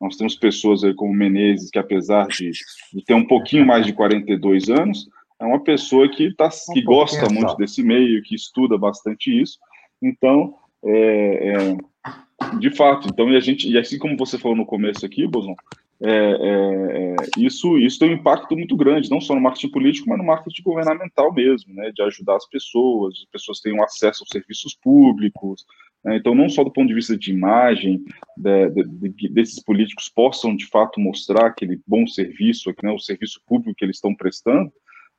Nós 0.00 0.16
temos 0.16 0.34
pessoas 0.34 0.82
aí 0.84 0.92
como 0.94 1.14
Menezes, 1.14 1.70
que 1.70 1.78
apesar 1.78 2.26
de, 2.26 2.50
de 2.92 3.04
ter 3.04 3.14
um 3.14 3.26
pouquinho 3.26 3.64
mais 3.64 3.86
de 3.86 3.92
42 3.92 4.68
anos, 4.68 5.08
é 5.40 5.44
uma 5.44 5.62
pessoa 5.62 6.08
que, 6.08 6.34
tá, 6.34 6.48
que 6.72 6.82
gosta 6.82 7.28
muito 7.32 7.56
desse 7.56 7.82
meio, 7.82 8.22
que 8.22 8.34
estuda 8.34 8.76
bastante 8.76 9.30
isso. 9.30 9.58
Então, 10.02 10.54
é, 10.84 11.52
é, 11.52 12.58
de 12.58 12.70
fato, 12.70 13.08
então, 13.08 13.30
e 13.30 13.36
a 13.36 13.40
gente, 13.40 13.70
e 13.70 13.78
assim 13.78 13.98
como 13.98 14.16
você 14.16 14.38
falou 14.38 14.56
no 14.56 14.66
começo 14.66 15.04
aqui, 15.04 15.26
Boson, 15.26 15.54
é, 16.02 16.10
é, 16.10 17.12
é, 17.12 17.16
isso, 17.38 17.78
isso 17.78 17.98
tem 17.98 18.10
um 18.10 18.14
impacto 18.14 18.54
muito 18.54 18.76
grande, 18.76 19.10
não 19.10 19.20
só 19.20 19.34
no 19.34 19.40
marketing 19.40 19.70
político, 19.70 20.08
mas 20.08 20.18
no 20.18 20.24
marketing 20.24 20.62
governamental 20.62 21.32
mesmo, 21.32 21.74
né, 21.74 21.90
de 21.90 22.02
ajudar 22.02 22.36
as 22.36 22.46
pessoas, 22.48 23.14
as 23.14 23.30
pessoas 23.30 23.60
tenham 23.60 23.82
acesso 23.82 24.22
aos 24.22 24.28
serviços 24.28 24.74
públicos, 24.74 25.64
né, 26.04 26.16
então 26.16 26.34
não 26.34 26.50
só 26.50 26.62
do 26.62 26.70
ponto 26.70 26.88
de 26.88 26.94
vista 26.94 27.16
de 27.16 27.32
imagem, 27.32 28.04
de, 28.36 28.70
de, 28.70 29.08
de, 29.08 29.28
desses 29.30 29.62
políticos 29.62 30.10
possam 30.14 30.54
de 30.54 30.66
fato 30.66 31.00
mostrar 31.00 31.46
aquele 31.46 31.80
bom 31.86 32.06
serviço, 32.06 32.74
né, 32.82 32.90
o 32.90 32.98
serviço 32.98 33.40
público 33.46 33.74
que 33.74 33.84
eles 33.84 33.96
estão 33.96 34.14
prestando, 34.14 34.70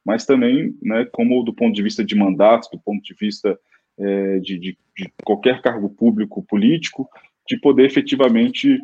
mas 0.06 0.26
também, 0.26 0.78
né, 0.82 1.06
como 1.12 1.44
do 1.44 1.54
ponto 1.54 1.74
de 1.74 1.82
vista 1.82 2.06
de 2.06 2.16
mandatos, 2.16 2.70
do 2.72 2.80
ponto 2.80 3.02
de 3.02 3.16
vista 3.16 3.60
é, 4.00 4.40
de, 4.40 4.78
qualquer 5.26 5.62
cargo 5.62 5.90
público 5.90 6.44
político, 6.44 7.10
de 7.48 7.60
poder 7.60 7.86
efetivamente 7.86 8.80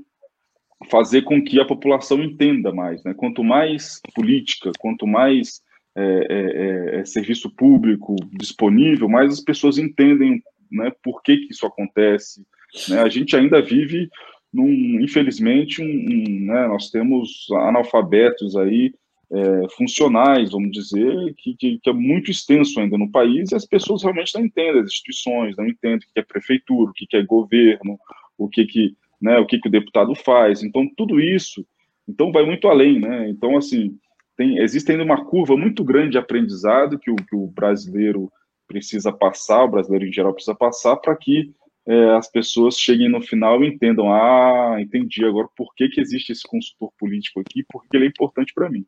fazer 0.89 1.24
com 1.24 1.43
que 1.43 1.60
a 1.60 1.65
população 1.65 2.22
entenda 2.22 2.74
mais. 2.74 3.04
Né? 3.04 3.13
Quanto 3.13 3.43
mais 3.43 4.02
política, 4.15 4.72
quanto 4.80 5.06
mais 5.08 5.62
é, 5.96 6.04
é, 6.04 6.98
é, 6.98 7.00
é 7.02 7.06
serviço 7.06 7.54
público 7.56 8.15
disponível, 8.32 9.08
mais 9.08 9.32
as 9.32 9.41
pessoas 9.41 9.78
entendem 9.78 10.41
né, 10.72 10.91
por 11.04 11.22
que, 11.22 11.38
que 11.38 11.54
isso 11.54 11.65
acontece. 11.65 12.46
Né? 12.89 13.00
A 13.02 13.10
gente 13.10 13.36
ainda 13.36 13.62
vive, 13.62 14.10
num, 14.52 15.00
infelizmente, 15.02 15.82
um, 15.82 15.86
um, 15.86 16.46
né, 16.46 16.67
nós 16.67 16.89
temos 16.89 17.48
analfabetos 17.52 18.56
aí 18.56 18.93
é, 19.32 19.69
funcionais, 19.76 20.52
vamos 20.52 20.72
dizer, 20.72 21.34
que, 21.38 21.56
que, 21.56 21.80
que, 21.80 21.89
é 21.89 21.93
muito 21.93 22.30
extenso 22.30 22.80
ainda 22.80 22.98
no 22.98 23.10
país 23.12 23.52
e 23.52 23.56
as 23.56 23.65
pessoas 23.65 24.04
realmente 24.04 24.34
não 24.36 24.46
entendem 24.46 24.82
as 24.82 24.88
instituições, 24.88 25.56
não 25.58 25.67
entendem 25.67 25.98
o 25.98 26.13
que 26.13 26.19
é 26.19 26.24
prefeitura, 26.24 26.91
o 26.91 26.93
que 26.93 27.08
é 27.15 27.24
governo, 27.24 27.98
o 28.38 28.48
que, 28.48 28.65
que, 28.65 28.96
né, 29.24 29.40
o 29.40 29.46
que, 29.46 29.58
que 29.58 29.70
o 29.70 29.72
deputado 29.72 30.14
faz. 30.14 30.62
Então, 30.62 30.88
tudo 30.96 31.20
isso 31.20 31.66
então 32.08 32.32
vai 32.32 32.46
muito 32.46 32.68
além, 32.68 33.00
né? 33.00 33.30
Então, 33.30 33.58
assim, 33.58 33.98
tem, 34.36 34.60
existe 34.60 34.92
ainda 34.92 35.04
uma 35.04 35.26
curva 35.26 35.56
muito 35.56 35.84
grande 35.84 36.12
de 36.12 36.18
aprendizado 36.18 37.00
que 37.00 37.10
o, 37.10 37.16
que 37.16 37.36
o 37.36 37.48
brasileiro 37.48 38.32
precisa 38.68 39.12
passar, 39.12 39.64
o 39.64 39.70
brasileiro 39.70 40.06
em 40.06 40.12
geral 40.12 40.34
precisa 40.34 40.56
passar, 40.56 40.98
para 40.98 41.16
que 41.16 41.54
é, 41.86 42.16
as 42.16 42.30
pessoas 42.30 42.78
cheguem 42.78 43.10
no 43.10 43.22
final 43.22 43.64
e 43.64 43.68
entendam, 43.68 44.12
ah, 44.12 44.78
entendi 44.80 45.24
agora 45.26 45.48
por 45.56 45.74
que, 45.76 45.90
que 45.90 46.02
existe 46.02 46.32
esse 46.32 46.44
consultor 46.44 46.92
político 46.98 47.40
aqui, 47.40 47.64
porque 47.70 47.96
ele 47.96 48.06
é 48.06 48.10
importante 48.10 48.54
para 48.54 48.70
mim. 48.70 48.86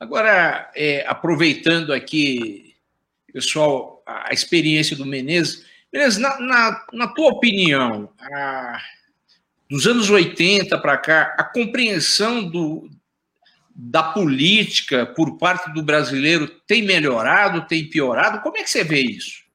Agora, 0.00 0.70
é, 0.74 1.04
aproveitando 1.06 1.92
aqui, 1.92 2.74
pessoal, 3.32 4.02
a 4.06 4.32
experiência 4.32 4.96
do 4.96 5.04
Menezes, 5.04 5.66
Menezes, 5.92 6.18
na, 6.18 6.38
na, 6.40 6.86
na 6.92 7.08
tua 7.08 7.28
opinião, 7.28 8.10
a, 8.20 8.80
dos 9.68 9.86
anos 9.86 10.08
80 10.08 10.78
para 10.78 10.96
cá, 10.96 11.34
a 11.38 11.44
compreensão 11.44 12.48
do, 12.48 12.88
da 13.74 14.02
política 14.02 15.06
por 15.06 15.36
parte 15.36 15.72
do 15.72 15.82
brasileiro 15.82 16.48
tem 16.66 16.82
melhorado, 16.82 17.66
tem 17.66 17.88
piorado? 17.88 18.40
Como 18.40 18.56
é 18.56 18.62
que 18.62 18.70
você 18.70 18.82
vê 18.82 19.00
isso? 19.00 19.46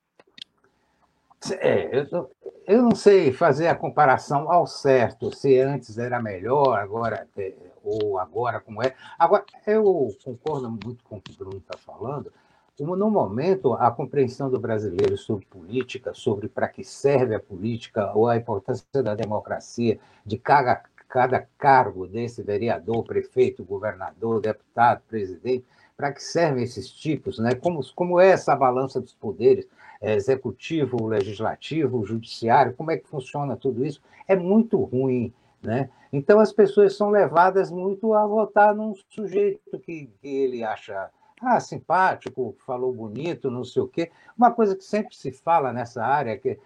É, 1.59 2.07
eu, 2.11 2.31
eu 2.65 2.81
não 2.81 2.95
sei 2.95 3.33
fazer 3.33 3.67
a 3.67 3.75
comparação 3.75 4.49
ao 4.49 4.65
certo, 4.65 5.35
se 5.35 5.59
antes 5.59 5.97
era 5.97 6.21
melhor, 6.21 6.79
agora 6.79 7.27
é, 7.37 7.53
ou 7.83 8.17
agora 8.17 8.61
como 8.61 8.81
é. 8.81 8.95
Agora, 9.19 9.43
eu 9.67 10.15
concordo 10.23 10.69
muito 10.69 11.03
com 11.03 11.17
o 11.17 11.21
que 11.21 11.31
o 11.33 11.35
Bruno 11.35 11.57
está 11.57 11.77
falando. 11.77 12.31
No 12.79 13.11
momento, 13.11 13.73
a 13.73 13.91
compreensão 13.91 14.49
do 14.49 14.59
brasileiro 14.59 15.15
sobre 15.15 15.45
política, 15.45 16.11
sobre 16.11 16.47
para 16.47 16.67
que 16.67 16.83
serve 16.83 17.35
a 17.35 17.39
política, 17.39 18.11
ou 18.15 18.27
a 18.27 18.35
importância 18.35 19.03
da 19.03 19.13
democracia, 19.13 19.99
de 20.25 20.39
cada, 20.39 20.81
cada 21.07 21.47
cargo 21.55 22.07
desse 22.07 22.41
vereador, 22.41 23.03
prefeito, 23.03 23.63
governador, 23.63 24.41
deputado, 24.41 25.03
presidente, 25.07 25.63
para 25.95 26.11
que 26.11 26.23
servem 26.23 26.63
esses 26.63 26.89
tipos, 26.89 27.37
né? 27.37 27.53
como, 27.53 27.79
como 27.93 28.19
é 28.19 28.29
essa 28.29 28.55
balança 28.55 28.99
dos 28.99 29.13
poderes, 29.13 29.67
é, 30.01 30.15
executivo, 30.15 31.05
legislativo, 31.05 32.03
judiciário, 32.03 32.73
como 32.73 32.89
é 32.89 32.97
que 32.97 33.07
funciona 33.07 33.55
tudo 33.55 33.85
isso, 33.85 34.01
é 34.27 34.35
muito 34.35 34.81
ruim. 34.81 35.31
Né? 35.61 35.91
Então, 36.11 36.39
as 36.39 36.51
pessoas 36.51 36.97
são 36.97 37.11
levadas 37.11 37.69
muito 37.69 38.15
a 38.15 38.25
votar 38.25 38.73
num 38.73 38.95
sujeito 39.09 39.77
que, 39.77 40.09
que 40.19 40.27
ele 40.27 40.63
acha 40.63 41.11
ah, 41.43 41.59
simpático, 41.59 42.55
falou 42.65 42.93
bonito, 42.93 43.51
não 43.51 43.63
sei 43.63 43.81
o 43.81 43.87
quê. 43.87 44.11
Uma 44.37 44.51
coisa 44.51 44.75
que 44.75 44.83
sempre 44.83 45.15
se 45.15 45.31
fala 45.31 45.73
nessa 45.73 46.03
área 46.03 46.31
é 46.31 46.37
que 46.37 46.59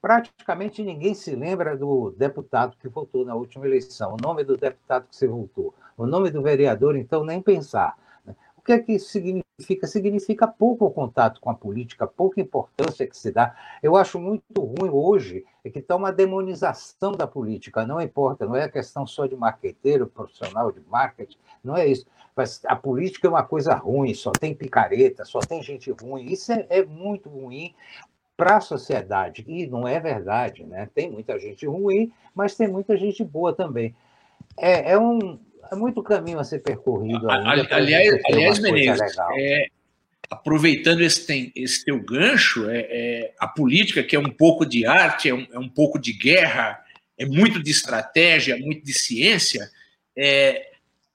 praticamente 0.00 0.82
ninguém 0.82 1.14
se 1.14 1.34
lembra 1.34 1.76
do 1.76 2.10
deputado 2.10 2.76
que 2.78 2.88
votou 2.88 3.24
na 3.24 3.34
última 3.34 3.66
eleição, 3.66 4.14
o 4.14 4.22
nome 4.22 4.44
do 4.44 4.56
deputado 4.56 5.06
que 5.08 5.16
você 5.16 5.26
votou, 5.26 5.74
o 5.96 6.06
nome 6.06 6.30
do 6.30 6.42
vereador, 6.42 6.96
então 6.96 7.24
nem 7.24 7.40
pensar 7.40 7.96
que 8.64 8.72
é 8.72 8.78
que 8.78 8.92
isso 8.92 9.18
significa? 9.58 9.86
Significa 9.86 10.46
pouco 10.46 10.90
contato 10.90 11.40
com 11.40 11.50
a 11.50 11.54
política, 11.54 12.06
pouca 12.06 12.40
importância 12.40 13.06
que 13.06 13.16
se 13.16 13.30
dá. 13.30 13.54
Eu 13.82 13.96
acho 13.96 14.18
muito 14.18 14.42
ruim 14.58 14.90
hoje 14.90 15.44
é 15.64 15.70
que 15.70 15.78
está 15.78 15.96
uma 15.96 16.12
demonização 16.12 17.12
da 17.12 17.26
política. 17.26 17.86
Não 17.86 18.00
importa, 18.00 18.46
não 18.46 18.56
é 18.56 18.68
questão 18.68 19.06
só 19.06 19.26
de 19.26 19.36
marqueteiro, 19.36 20.06
profissional 20.06 20.72
de 20.72 20.80
marketing, 20.88 21.38
não 21.62 21.76
é 21.76 21.86
isso. 21.86 22.06
Mas 22.36 22.60
a 22.66 22.74
política 22.74 23.28
é 23.28 23.30
uma 23.30 23.44
coisa 23.44 23.74
ruim, 23.74 24.12
só 24.12 24.32
tem 24.32 24.54
picareta, 24.54 25.24
só 25.24 25.38
tem 25.38 25.62
gente 25.62 25.90
ruim. 25.92 26.26
Isso 26.26 26.52
é, 26.52 26.66
é 26.68 26.84
muito 26.84 27.28
ruim 27.28 27.74
para 28.36 28.56
a 28.56 28.60
sociedade. 28.60 29.44
E 29.46 29.66
não 29.68 29.86
é 29.86 30.00
verdade, 30.00 30.64
né? 30.64 30.88
Tem 30.92 31.08
muita 31.08 31.38
gente 31.38 31.64
ruim, 31.64 32.12
mas 32.34 32.56
tem 32.56 32.66
muita 32.66 32.96
gente 32.96 33.22
boa 33.22 33.54
também. 33.54 33.94
É, 34.56 34.92
é 34.92 34.98
um, 34.98 35.38
é 35.70 35.76
muito 35.76 36.02
caminho 36.02 36.38
a 36.38 36.44
ser 36.44 36.60
percorrido. 36.60 37.30
Ainda 37.30 37.74
aliás, 37.74 38.20
aliás 38.26 38.58
Menezes, 38.58 39.16
é, 39.36 39.66
aproveitando 40.30 41.00
esse, 41.02 41.26
tem, 41.26 41.52
esse 41.54 41.84
teu 41.84 42.00
gancho, 42.02 42.68
é, 42.68 42.86
é, 42.90 43.34
a 43.38 43.46
política, 43.46 44.02
que 44.02 44.16
é 44.16 44.18
um 44.18 44.30
pouco 44.30 44.64
de 44.66 44.86
arte, 44.86 45.28
é 45.28 45.34
um, 45.34 45.46
é 45.52 45.58
um 45.58 45.68
pouco 45.68 45.98
de 45.98 46.12
guerra, 46.12 46.80
é 47.18 47.24
muito 47.24 47.62
de 47.62 47.70
estratégia, 47.70 48.56
muito 48.56 48.84
de 48.84 48.92
ciência, 48.92 49.70
é, 50.16 50.66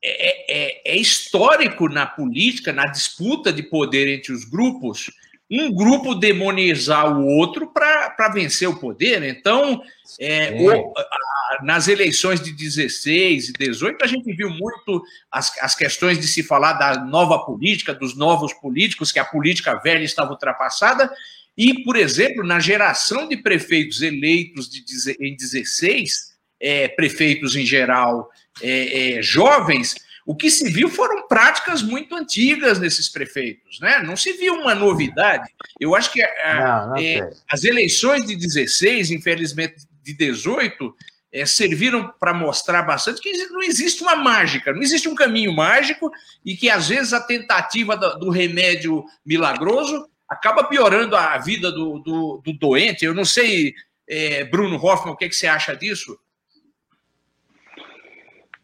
é, 0.01 0.91
é, 0.91 0.93
é 0.93 0.97
histórico 0.97 1.89
na 1.89 2.05
política, 2.05 2.71
na 2.71 2.85
disputa 2.85 3.51
de 3.51 3.63
poder 3.63 4.07
entre 4.07 4.31
os 4.31 4.45
grupos, 4.45 5.11
um 5.51 5.73
grupo 5.73 6.13
demonizar 6.13 7.17
o 7.17 7.25
outro 7.25 7.67
para 7.67 8.29
vencer 8.33 8.69
o 8.69 8.79
poder. 8.79 9.23
Então, 9.23 9.81
é, 10.19 10.51
o, 10.61 10.93
a, 10.95 11.63
nas 11.63 11.87
eleições 11.87 12.39
de 12.39 12.51
16 12.51 13.49
e 13.49 13.53
18, 13.53 14.03
a 14.03 14.07
gente 14.07 14.31
viu 14.33 14.49
muito 14.49 15.03
as, 15.31 15.57
as 15.59 15.75
questões 15.75 16.19
de 16.19 16.27
se 16.27 16.43
falar 16.43 16.73
da 16.73 17.03
nova 17.03 17.39
política, 17.39 17.93
dos 17.93 18.15
novos 18.15 18.53
políticos, 18.53 19.11
que 19.11 19.19
a 19.19 19.25
política 19.25 19.75
velha 19.75 20.03
estava 20.03 20.31
ultrapassada. 20.31 21.11
E, 21.57 21.83
por 21.83 21.95
exemplo, 21.95 22.43
na 22.45 22.59
geração 22.59 23.27
de 23.27 23.35
prefeitos 23.35 24.01
eleitos 24.01 24.69
de, 24.69 24.83
em 25.19 25.35
16, 25.35 26.29
é, 26.59 26.87
prefeitos 26.89 27.55
em 27.55 27.65
geral 27.65 28.29
é, 28.61 29.17
é, 29.17 29.21
jovens, 29.21 29.95
o 30.29 30.35
que 30.35 30.51
se 30.51 30.69
viu 30.69 30.87
foram 30.89 31.27
práticas 31.27 31.81
muito 31.81 32.13
antigas 32.13 32.77
nesses 32.77 33.09
prefeitos, 33.09 33.79
né? 33.79 34.03
Não 34.03 34.15
se 34.15 34.31
viu 34.33 34.53
uma 34.53 34.75
novidade. 34.75 35.51
Eu 35.79 35.95
acho 35.95 36.13
que 36.13 36.21
a, 36.21 36.53
não, 36.53 36.89
não 36.89 36.97
é, 36.97 37.31
as 37.49 37.63
eleições 37.63 38.27
de 38.27 38.35
16, 38.35 39.09
infelizmente 39.09 39.77
de 40.03 40.13
18, 40.13 40.95
é, 41.33 41.47
serviram 41.47 42.13
para 42.19 42.31
mostrar 42.31 42.83
bastante 42.83 43.19
que 43.19 43.31
não 43.47 43.63
existe 43.63 44.03
uma 44.03 44.15
mágica, 44.15 44.71
não 44.71 44.83
existe 44.83 45.09
um 45.09 45.15
caminho 45.15 45.51
mágico 45.51 46.11
e 46.45 46.55
que 46.55 46.69
às 46.69 46.89
vezes 46.89 47.11
a 47.11 47.21
tentativa 47.21 47.97
do, 47.97 48.19
do 48.19 48.29
remédio 48.29 49.03
milagroso 49.25 50.07
acaba 50.29 50.63
piorando 50.63 51.15
a 51.15 51.39
vida 51.39 51.71
do, 51.71 51.97
do, 51.97 52.39
do 52.45 52.53
doente. 52.53 53.03
Eu 53.03 53.15
não 53.15 53.25
sei, 53.25 53.73
é, 54.07 54.43
Bruno 54.43 54.75
Hoffman, 54.75 55.15
o 55.15 55.17
que, 55.17 55.27
que 55.27 55.35
você 55.35 55.47
acha 55.47 55.75
disso? 55.75 56.15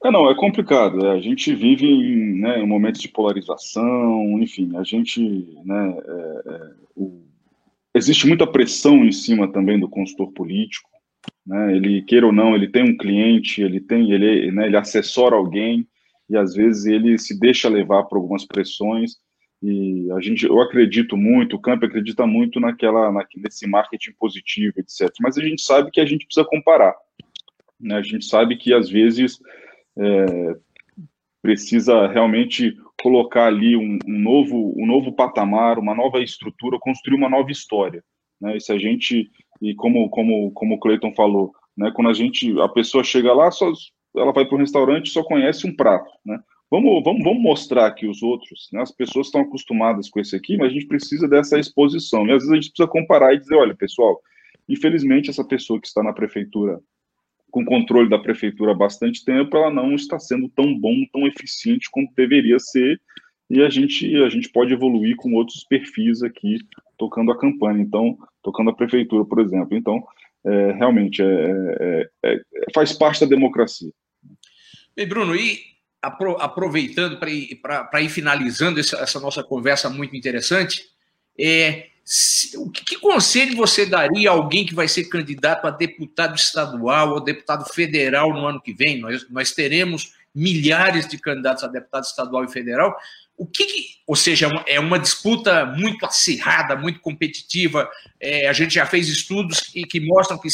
É, 0.06 0.12
não, 0.12 0.30
é 0.30 0.36
complicado. 0.36 1.04
É, 1.04 1.14
a 1.14 1.20
gente 1.20 1.52
vive 1.56 1.88
em, 1.88 2.40
né, 2.40 2.60
em 2.60 2.68
momentos 2.68 3.02
de 3.02 3.10
polarização, 3.10 4.40
enfim, 4.40 4.78
a 4.78 4.84
gente, 4.84 5.20
né, 5.66 5.98
é, 5.98 6.54
é, 6.54 6.72
o... 6.96 7.24
existe 7.92 8.28
muita 8.28 8.46
pressão 8.46 9.04
em 9.04 9.12
cima 9.12 9.52
também 9.52 9.80
do 9.80 9.90
consultor 9.90 10.32
político, 10.32 10.88
né, 11.44 11.76
ele, 11.76 12.04
queira 12.04 12.28
ou 12.28 12.32
não, 12.32 12.54
ele 12.54 12.68
tem 12.68 12.84
um 12.84 12.96
cliente, 12.96 13.64
ele 13.64 13.80
tem, 13.80 14.12
ele, 14.12 14.52
né, 14.52 14.68
ele 14.68 14.78
assessora 14.78 15.36
alguém, 15.36 15.88
e 16.30 16.38
às 16.38 16.54
vezes 16.54 16.86
ele 16.86 17.18
se 17.18 17.40
deixa 17.40 17.68
levar 17.68 18.04
por 18.04 18.18
algumas 18.18 18.46
pressões, 18.46 19.14
e 19.64 20.08
a 20.12 20.22
gente, 20.22 20.46
eu 20.46 20.62
acredito 20.62 21.18
muito, 21.18 21.56
o 21.56 21.60
Camp 21.60 21.84
acredita 21.84 22.28
muito 22.28 22.60
naquela, 22.60 23.12
na, 23.12 23.26
nesse 23.38 23.66
marketing 23.66 24.12
positivo, 24.20 24.76
etc. 24.78 25.12
Mas 25.20 25.36
a 25.36 25.42
gente 25.42 25.64
sabe 25.64 25.90
que 25.90 26.00
a 26.00 26.06
gente 26.06 26.28
precisa 26.28 26.46
comparar, 26.46 26.94
né, 27.80 27.96
a 27.96 28.04
gente 28.04 28.26
sabe 28.26 28.56
que 28.56 28.72
às 28.72 28.88
vezes 28.88 29.40
é, 29.98 30.56
precisa 31.42 32.08
realmente 32.08 32.76
colocar 33.02 33.46
ali 33.46 33.76
um, 33.76 34.00
um, 34.08 34.20
novo, 34.20 34.74
um 34.76 34.86
novo 34.86 35.14
patamar, 35.14 35.78
uma 35.78 35.94
nova 35.94 36.20
estrutura, 36.22 36.80
construir 36.80 37.16
uma 37.16 37.30
nova 37.30 37.52
história. 37.52 38.04
Né? 38.42 38.58
E 38.58 38.62
se 38.62 38.72
a 38.72 38.78
gente, 38.78 39.30
e 39.62 39.76
como, 39.76 40.10
como, 40.10 40.52
como 40.52 40.76
o 40.76 40.80
Cleiton 40.80 41.14
falou, 41.14 41.54
né, 41.78 41.92
quando 41.94 42.10
a 42.10 42.14
gente, 42.14 42.60
a 42.60 42.70
pessoa 42.70 43.04
chega 43.04 43.34
lá, 43.34 43.52
só, 43.52 43.72
ela 44.16 44.32
vai 44.32 44.46
para 44.46 44.56
um 44.56 44.60
restaurante 44.60 45.08
e 45.08 45.12
só 45.12 45.24
conhece 45.24 45.68
um 45.68 45.76
prato, 45.76 46.10
né? 46.26 46.40
Vamos, 46.72 47.04
vamos, 47.04 47.24
vamos 47.24 47.44
mostrar 47.44 47.92
que 47.92 48.08
os 48.08 48.24
outros, 48.24 48.70
né, 48.74 48.82
as 48.82 48.92
pessoas 48.92 49.28
estão 49.28 49.42
acostumadas 49.42 50.10
com 50.10 50.20
esse 50.20 50.36
aqui, 50.36 50.58
mas 50.58 50.72
a 50.72 50.74
gente 50.74 50.88
precisa 50.88 51.28
dessa 51.28 51.60
exposição. 51.60 52.26
E 52.26 52.32
às 52.32 52.38
vezes 52.40 52.52
a 52.52 52.56
gente 52.56 52.70
precisa 52.70 52.88
comparar 52.88 53.34
e 53.34 53.40
dizer, 53.40 53.56
olha, 53.56 53.76
pessoal, 53.76 54.20
infelizmente 54.68 55.30
essa 55.30 55.44
pessoa 55.44 55.80
que 55.80 55.88
está 55.88 56.02
na 56.02 56.12
prefeitura 56.12 56.82
com 57.56 57.64
controle 57.64 58.10
da 58.10 58.20
prefeitura 58.20 58.74
há 58.74 58.76
bastante 58.76 59.24
tempo, 59.24 59.56
ela 59.56 59.72
não 59.72 59.96
está 59.96 60.20
sendo 60.20 60.50
tão 60.50 60.78
bom, 60.78 60.94
tão 61.10 61.26
eficiente 61.26 61.90
quanto 61.90 62.14
deveria 62.14 62.60
ser, 62.60 63.00
e 63.50 63.62
a 63.62 63.70
gente, 63.70 64.14
a 64.24 64.28
gente 64.28 64.50
pode 64.50 64.74
evoluir 64.74 65.16
com 65.16 65.32
outros 65.32 65.64
perfis 65.64 66.22
aqui, 66.22 66.58
tocando 66.98 67.32
a 67.32 67.40
campanha, 67.40 67.82
então, 67.82 68.18
tocando 68.44 68.72
a 68.72 68.76
prefeitura, 68.76 69.24
por 69.24 69.40
exemplo. 69.40 69.70
Então, 69.72 70.04
é, 70.46 70.74
realmente, 70.74 71.22
é, 71.22 71.26
é, 71.80 72.10
é 72.26 72.42
faz 72.74 72.92
parte 72.92 73.22
da 73.22 73.26
democracia. 73.26 73.90
Bem, 74.94 75.08
Bruno, 75.08 75.34
e 75.34 75.58
aproveitando 76.02 77.18
para 77.18 77.32
ir, 77.32 77.58
ir, 78.02 78.10
finalizando 78.10 78.82
essa, 78.82 78.98
essa, 78.98 79.20
nossa 79.22 79.42
conversa 79.42 79.90
muito 79.90 80.14
interessante, 80.14 80.84
é, 81.40 81.88
o 82.58 82.70
que, 82.70 82.98
conselho 82.98 83.56
você 83.56 83.86
daria 83.86 84.30
a 84.30 84.34
alguém 84.34 84.66
que 84.66 84.76
vai 84.76 84.88
ser 84.88 85.06
candidato 85.06 85.66
a 85.66 85.72
deputado 85.72 86.36
estadual 86.36 87.14
ou 87.14 87.20
deputado 87.20 87.66
federal 87.74 88.32
no 88.32 88.46
ano 88.46 88.62
que 88.62 88.74
vem? 88.74 89.00
Nós, 89.00 89.28
nós 89.30 89.52
teremos 89.52 90.14
milhares 90.34 91.08
de 91.08 91.18
candidatos 91.18 91.64
a 91.64 91.68
deputado 91.68 92.04
estadual 92.04 92.44
e 92.44 92.52
federal. 92.52 92.96
O 93.36 93.46
que, 93.46 93.66
que 93.66 93.96
ou 94.06 94.16
seja, 94.16 94.48
é 94.68 94.80
uma 94.80 95.00
disputa 95.00 95.66
muito 95.66 96.06
acirrada, 96.06 96.76
muito 96.76 97.00
competitiva. 97.00 97.90
É, 98.20 98.48
a 98.48 98.54
gente 98.54 98.76
já 98.76 98.86
fez 98.86 99.10
estudos 99.10 99.62
que, 99.62 99.82
que 99.84 100.00
mostram 100.00 100.38
que 100.38 100.48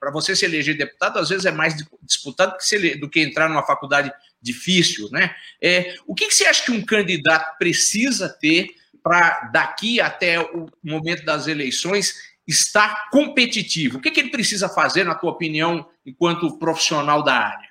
para 0.00 0.10
você 0.10 0.34
se 0.34 0.44
eleger 0.44 0.76
deputado, 0.76 1.18
às 1.20 1.28
vezes 1.28 1.46
é 1.46 1.52
mais 1.52 1.76
disputado 2.02 2.56
que 2.58 2.74
ele, 2.74 2.96
do 2.96 3.08
que 3.08 3.20
entrar 3.20 3.48
numa 3.48 3.64
faculdade 3.64 4.12
difícil, 4.42 5.08
né? 5.10 5.34
É, 5.62 5.94
o 6.06 6.14
que, 6.14 6.26
que 6.26 6.34
você 6.34 6.44
acha 6.46 6.64
que 6.64 6.72
um 6.72 6.84
candidato 6.84 7.56
precisa 7.56 8.28
ter 8.28 8.68
para 9.02 9.50
daqui 9.52 10.00
até 10.00 10.40
o 10.40 10.66
momento 10.82 11.24
das 11.24 11.46
eleições 11.46 12.14
estar 12.46 13.10
competitivo? 13.10 13.98
O 13.98 14.00
que, 14.00 14.10
que 14.10 14.20
ele 14.20 14.30
precisa 14.30 14.68
fazer, 14.68 15.04
na 15.04 15.14
tua 15.14 15.30
opinião, 15.30 15.86
enquanto 16.04 16.58
profissional 16.58 17.22
da 17.22 17.34
área? 17.34 17.68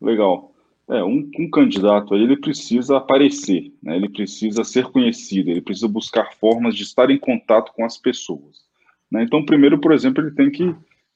Legal. 0.00 0.52
É, 0.90 1.04
um, 1.04 1.30
um 1.38 1.50
candidato 1.50 2.14
aí, 2.14 2.22
ele 2.22 2.36
precisa 2.36 2.96
aparecer, 2.96 3.72
né? 3.82 3.96
ele 3.96 4.08
precisa 4.08 4.64
ser 4.64 4.86
conhecido, 4.86 5.50
ele 5.50 5.60
precisa 5.60 5.86
buscar 5.86 6.32
formas 6.32 6.74
de 6.74 6.82
estar 6.82 7.10
em 7.10 7.18
contato 7.18 7.72
com 7.74 7.84
as 7.84 7.98
pessoas. 7.98 8.64
Né? 9.10 9.22
Então, 9.22 9.44
primeiro, 9.44 9.78
por 9.78 9.92
exemplo, 9.92 10.22
ele 10.24 10.34
tem 10.34 10.50
que, 10.50 10.64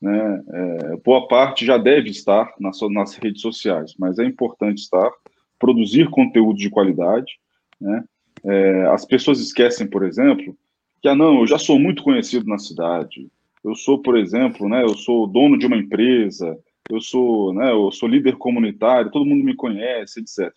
né, 0.01 0.45
é, 0.49 0.97
boa 1.03 1.27
parte 1.27 1.65
já 1.65 1.79
deve 1.79 2.11
estar 2.11 2.53
nas, 2.61 2.79
nas 2.91 3.15
redes 3.15 3.41
sociais, 3.41 3.95
mas 3.99 4.19
é 4.19 4.25
importante 4.27 4.83
estar, 4.83 5.11
produzir 5.59 6.11
conteúdo 6.11 6.59
de 6.59 6.69
qualidade, 6.69 7.33
né? 7.81 8.05
É, 8.45 8.87
as 8.87 9.05
pessoas 9.05 9.39
esquecem, 9.39 9.87
por 9.87 10.05
exemplo, 10.05 10.57
que, 11.01 11.09
ah, 11.09 11.15
não, 11.15 11.41
eu 11.41 11.47
já 11.47 11.59
sou 11.59 11.79
muito 11.79 12.03
conhecido 12.03 12.47
na 12.47 12.59
cidade. 12.59 13.29
Eu 13.65 13.75
sou, 13.75 14.01
por 14.01 14.17
exemplo, 14.17 14.69
né, 14.69 14.83
eu 14.83 14.97
sou 14.97 15.27
dono 15.27 15.59
de 15.59 15.67
uma 15.67 15.77
empresa, 15.77 16.59
eu 16.91 17.01
sou, 17.01 17.53
né, 17.55 17.71
eu 17.71 17.93
sou 17.93 18.09
líder 18.09 18.37
comunitário, 18.37 19.11
todo 19.11 19.27
mundo 19.27 19.45
me 19.45 19.55
conhece, 19.55 20.21
etc. 20.21 20.53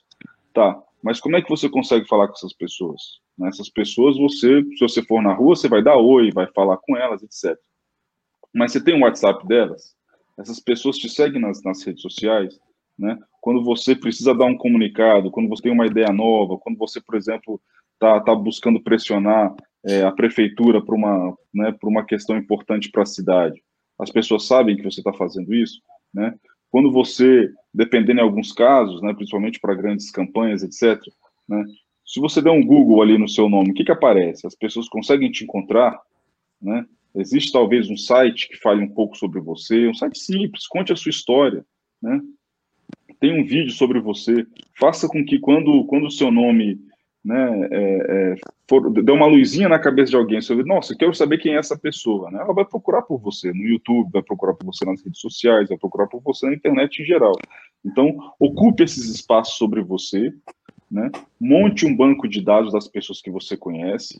Tá, 0.54 0.82
mas 1.04 1.20
como 1.20 1.36
é 1.36 1.42
que 1.42 1.50
você 1.50 1.70
consegue 1.70 2.08
falar 2.08 2.28
com 2.28 2.34
essas 2.34 2.54
pessoas? 2.54 3.20
Né, 3.38 3.50
essas 3.50 3.70
pessoas, 3.70 4.18
você, 4.18 4.64
se 4.64 4.80
você 4.80 5.04
for 5.04 5.22
na 5.22 5.34
rua, 5.34 5.56
você 5.56 5.68
vai 5.68 5.84
dar 5.84 5.98
oi, 5.98 6.32
vai 6.32 6.48
falar 6.48 6.78
com 6.78 6.98
elas, 6.98 7.22
etc. 7.22 7.58
Mas 8.54 8.72
você 8.72 8.84
tem 8.84 8.96
um 8.96 9.04
WhatsApp 9.04 9.46
delas? 9.48 9.96
Essas 10.38 10.60
pessoas 10.60 10.98
te 10.98 11.10
seguem 11.10 11.42
nas, 11.42 11.62
nas 11.64 11.84
redes 11.84 12.02
sociais? 12.02 12.60
Né? 12.98 13.18
Quando 13.42 13.64
você 13.64 13.96
precisa 13.96 14.34
dar 14.34 14.46
um 14.46 14.58
comunicado, 14.58 15.30
quando 15.30 15.50
você 15.50 15.64
tem 15.64 15.72
uma 15.72 15.86
ideia 15.86 16.12
nova, 16.12 16.58
quando 16.58 16.78
você, 16.78 17.02
por 17.02 17.16
exemplo, 17.16 17.62
está 17.96 18.20
tá 18.22 18.36
buscando 18.36 18.82
pressionar 18.82 19.56
é, 19.86 20.04
a 20.04 20.12
prefeitura 20.12 20.84
para 20.84 20.96
uma, 20.96 21.36
né, 21.54 21.76
uma 21.84 22.06
questão 22.06 22.38
importante 22.38 22.90
para 22.90 23.04
a 23.04 23.08
cidade, 23.08 23.62
as 24.00 24.12
pessoas 24.12 24.46
sabem 24.46 24.76
que 24.76 24.84
você 24.84 25.00
está 25.00 25.14
fazendo 25.14 25.54
isso, 25.54 25.82
né? 26.14 26.34
Quando 26.70 26.92
você, 26.92 27.50
dependendo 27.74 28.20
em 28.20 28.24
alguns 28.24 28.52
casos, 28.52 29.02
né, 29.02 29.14
principalmente 29.14 29.60
para 29.60 29.76
grandes 29.76 30.12
campanhas, 30.12 30.64
etc., 30.64 31.02
né, 31.48 31.64
se 32.06 32.20
você 32.20 32.42
der 32.42 32.52
um 32.52 32.66
Google 32.66 33.02
ali 33.02 33.18
no 33.18 33.30
seu 33.30 33.48
nome, 33.50 33.72
o 33.72 33.74
que, 33.74 33.86
que 33.86 33.92
aparece? 33.92 34.46
As 34.46 34.56
pessoas 34.56 34.90
conseguem 34.90 35.32
te 35.32 35.44
encontrar, 35.44 36.00
né? 36.62 36.86
Existe 37.16 37.52
talvez 37.52 37.90
um 37.90 37.96
site 37.96 38.50
que 38.50 38.58
fale 38.58 38.84
um 38.84 38.90
pouco 38.90 39.18
sobre 39.18 39.40
você, 39.40 39.88
um 39.88 39.94
site 39.94 40.20
simples, 40.20 40.68
conte 40.68 40.92
a 40.92 40.96
sua 40.98 41.10
história, 41.10 41.66
né? 42.02 42.20
tem 43.20 43.40
um 43.40 43.46
vídeo 43.46 43.72
sobre 43.72 44.00
você, 44.00 44.46
faça 44.78 45.08
com 45.08 45.24
que 45.26 45.40
quando, 45.40 45.86
quando 45.86 46.08
o 46.08 46.12
seu 46.12 46.32
nome 46.32 46.80
né, 47.26 47.68
é, 47.72 48.34
é, 48.34 48.36
for, 48.70 48.92
dê 48.92 49.12
uma 49.12 49.26
luzinha 49.26 49.68
na 49.68 49.80
cabeça 49.80 50.12
de 50.12 50.16
alguém, 50.16 50.42
sobre, 50.42 50.64
nossa, 50.64 50.94
eu 50.94 50.98
quero 50.98 51.16
saber 51.16 51.40
quem 51.40 51.56
é 51.56 51.58
essa 51.58 51.76
pessoa, 51.76 52.30
né? 52.30 52.40
Ela 52.40 52.54
vai 52.54 52.64
procurar 52.64 53.02
por 53.02 53.20
você 53.20 53.52
no 53.52 53.64
YouTube, 53.64 54.12
vai 54.12 54.22
procurar 54.22 54.54
por 54.54 54.64
você 54.68 54.86
nas 54.86 55.04
redes 55.04 55.20
sociais, 55.20 55.70
vai 55.70 55.78
procurar 55.78 56.06
por 56.06 56.22
você 56.22 56.46
na 56.46 56.54
internet 56.54 57.02
em 57.02 57.06
geral. 57.06 57.34
Então, 57.84 58.16
ocupe 58.40 58.84
esses 58.84 59.10
espaços 59.10 59.58
sobre 59.58 59.82
você, 59.82 60.32
né? 60.90 61.10
Monte 61.42 61.84
um 61.84 61.96
banco 61.96 62.28
de 62.28 62.40
dados 62.42 62.72
das 62.72 62.88
pessoas 62.88 63.20
que 63.20 63.32
você 63.32 63.58
conhece, 63.58 64.20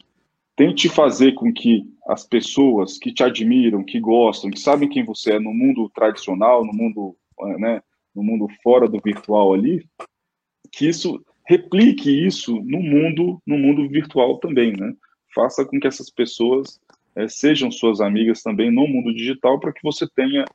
tente 0.56 0.90
fazer 0.90 1.34
com 1.34 1.54
que 1.54 1.88
as 2.08 2.26
pessoas 2.26 2.98
que 2.98 3.14
te 3.14 3.24
admiram, 3.24 3.84
que 3.84 4.00
gostam, 4.00 4.50
que 4.50 4.60
sabem 4.60 4.90
quem 4.90 5.06
você 5.06 5.34
é 5.34 5.40
no 5.40 5.54
mundo 5.54 5.92
tradicional, 5.94 6.66
no 6.66 6.74
mundo, 6.74 7.16
né, 7.60 7.84
no 8.16 8.24
mundo 8.24 8.48
fora 8.64 8.88
do 8.88 9.00
virtual 9.00 9.54
ali, 9.54 9.86
que 10.72 10.88
isso 10.88 11.24
replique 11.46 12.10
isso 12.10 12.56
no 12.62 12.82
mundo, 12.82 13.42
no 13.46 13.58
mundo 13.58 13.88
virtual 13.88 14.38
também, 14.40 14.74
né? 14.74 14.94
Faça 15.34 15.66
com 15.66 15.80
que 15.80 15.88
essas 15.88 16.10
pessoas 16.10 16.80
é, 17.16 17.28
sejam 17.28 17.72
suas 17.72 18.02
amigas 18.02 18.42
também 18.42 18.72
no 18.72 18.88
mundo 18.88 19.14
digital 19.14 19.60
para 19.60 19.72
que 19.72 19.82
você 19.84 20.08
tenha 20.16 20.46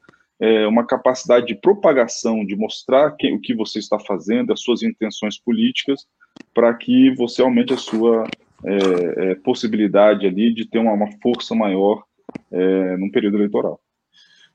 é, 0.41 0.67
uma 0.67 0.87
capacidade 0.87 1.47
de 1.47 1.55
propagação, 1.55 2.45
de 2.45 2.57
mostrar 2.57 3.13
que, 3.13 3.31
o 3.33 3.41
que 3.41 3.55
você 3.55 3.79
está 3.79 3.99
fazendo, 3.99 4.53
as 4.53 4.63
suas 4.63 4.83
intenções 4.83 5.39
políticas, 5.39 6.07
para 6.55 6.73
que 6.75 7.15
você 7.15 7.43
aumente 7.43 7.75
a 7.75 7.77
sua 7.77 8.27
é, 8.65 9.31
é, 9.31 9.35
possibilidade 9.37 10.27
ali 10.27 10.53
de 10.53 10.67
ter 10.67 10.79
uma, 10.79 10.93
uma 10.93 11.11
força 11.23 11.55
maior 11.55 12.05
é, 12.51 12.97
num 12.97 13.11
período 13.11 13.37
eleitoral. 13.37 13.81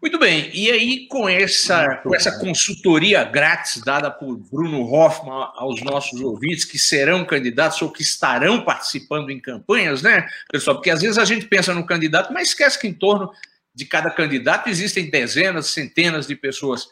Muito 0.01 0.19
bem, 0.19 0.51
e 0.53 0.69
aí 0.69 1.07
com 1.07 1.27
essa, 1.27 1.97
com 1.97 2.13
essa 2.13 2.37
consultoria 2.39 3.23
grátis 3.23 3.81
dada 3.81 4.11
por 4.11 4.37
Bruno 4.37 4.83
Hoffman 4.83 5.49
aos 5.55 5.81
nossos 5.81 6.21
ouvintes 6.21 6.63
que 6.63 6.77
serão 6.77 7.25
candidatos 7.25 7.81
ou 7.81 7.91
que 7.91 8.03
estarão 8.03 8.63
participando 8.63 9.31
em 9.31 9.39
campanhas, 9.39 10.03
né, 10.03 10.27
pessoal? 10.51 10.75
Porque 10.75 10.91
às 10.91 11.01
vezes 11.01 11.17
a 11.17 11.25
gente 11.25 11.47
pensa 11.47 11.73
no 11.73 11.85
candidato, 11.85 12.31
mas 12.31 12.49
esquece 12.49 12.79
que 12.79 12.87
em 12.87 12.93
torno 12.93 13.31
de 13.73 13.85
cada 13.85 14.09
candidato 14.09 14.69
existem 14.69 15.09
dezenas, 15.09 15.67
centenas 15.67 16.27
de 16.27 16.35
pessoas. 16.35 16.87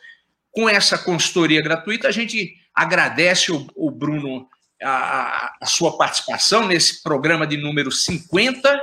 Com 0.52 0.68
essa 0.68 0.98
consultoria 0.98 1.62
gratuita, 1.62 2.08
a 2.08 2.12
gente 2.12 2.56
agradece 2.76 3.52
o, 3.52 3.68
o 3.76 3.90
Bruno 3.90 4.48
a, 4.82 5.56
a, 5.62 5.66
sua 5.66 5.98
participação 5.98 6.68
nesse 6.68 7.02
programa 7.02 7.48
de 7.48 7.58
número 7.58 7.92
50. 7.92 8.82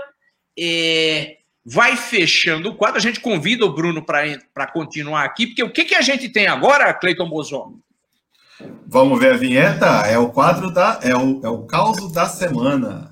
É, 0.59 1.37
vai 1.65 1.97
fechando 1.97 2.71
o 2.71 2.75
quadro. 2.75 2.99
A 2.99 3.01
gente 3.01 3.21
convida 3.21 3.65
o 3.65 3.73
Bruno 3.73 4.05
para 4.05 4.67
continuar 4.73 5.25
aqui, 5.25 5.47
porque 5.47 5.63
o 5.63 5.71
que, 5.71 5.85
que 5.85 5.95
a 5.95 6.03
gente 6.03 6.29
tem 6.29 6.47
agora, 6.47 6.93
Cleiton 6.95 7.29
Bozon? 7.29 7.75
Vamos 8.87 9.19
ver 9.19 9.35
a 9.35 9.37
vinheta? 9.37 9.87
É 10.07 10.19
o 10.19 10.29
quadro 10.31 10.71
da. 10.71 11.01
É 11.03 11.17
o, 11.17 11.41
é 11.43 11.49
o 11.49 11.63
caos 11.63 12.13
da 12.13 12.27
semana. 12.27 13.10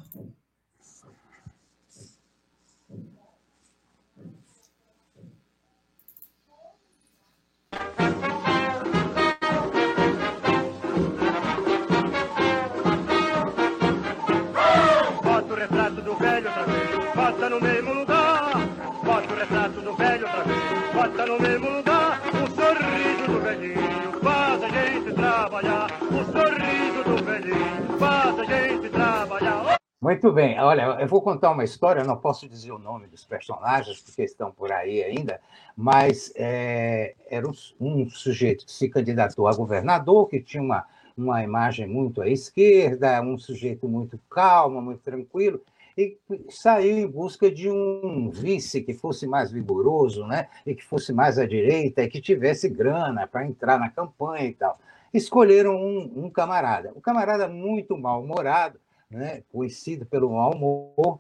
Bota 20.99 21.27
no 21.27 21.39
mesmo 21.39 21.71
lugar. 21.71 22.21
O 22.35 22.47
sorriso 22.51 23.33
do 23.33 23.41
velhinho 23.41 24.21
faz 24.21 24.63
a 24.65 24.69
gente 24.69 25.15
trabalhar. 25.15 25.87
O 26.03 26.25
sorriso 26.25 27.05
do 27.05 27.25
velhinho 27.25 27.99
faz 27.99 28.39
a 28.39 28.45
gente 28.45 28.89
trabalhar. 28.91 29.79
Muito 30.01 30.33
bem, 30.33 30.59
olha, 30.61 30.97
eu 31.01 31.09
vou 31.09 31.21
contar 31.21 31.51
uma 31.51 31.65
história, 31.65 32.05
não 32.05 32.17
posso 32.17 32.49
dizer 32.49 32.73
o 32.73 32.79
nome 32.79 33.09
dos 33.09 33.25
personagens, 33.25 34.01
porque 34.01 34.23
estão 34.23 34.51
por 34.51 34.71
aí 34.71 35.03
ainda, 35.03 35.41
mas 35.77 36.33
é, 36.37 37.15
era 37.29 37.47
um, 37.47 37.53
um, 37.81 38.09
sujeito 38.09 38.65
que 38.65 38.73
se 38.73 38.89
candidatou 38.89 39.49
a 39.49 39.55
governador, 39.55 40.29
que 40.29 40.41
tinha 40.41 40.63
uma, 40.63 40.85
uma 41.17 41.43
imagem 41.43 41.87
muito 41.87 42.23
à 42.23 42.29
esquerda, 42.29 43.21
um 43.23 43.37
sujeito 43.37 43.89
muito 43.89 44.19
calmo, 44.31 44.81
muito 44.81 45.01
tranquilo, 45.01 45.61
e 45.99 46.17
saiu 46.49 46.97
em 46.97 47.09
busca 47.09 47.51
de 47.51 47.69
um 47.69 48.31
vice 48.31 48.83
que 48.83 48.95
fosse 48.95 49.27
mais 49.27 49.51
vigoroso, 49.51 50.25
né? 50.25 50.49
e 50.65 50.73
que 50.73 50.85
fosse 50.85 51.13
mais 51.13 51.41
à 51.41 51.45
direita, 51.45 52.05
e 52.05 52.09
que 52.09 52.21
tivesse 52.21 52.69
grana 52.69 53.27
para 53.27 53.45
entrar 53.45 53.81
na 53.81 53.91
campanha 53.91 54.45
e 54.45 54.55
tal. 54.55 54.79
Escolheram 55.13 55.75
um, 55.75 56.25
um 56.25 56.31
camarada, 56.31 56.93
um 56.95 57.01
camarada 57.01 57.49
muito 57.49 57.99
mal-humorado, 57.99 58.79
né, 59.11 59.43
conhecido 59.51 60.07
pelo 60.07 60.31
mau 60.31 60.53
humor, 60.53 61.19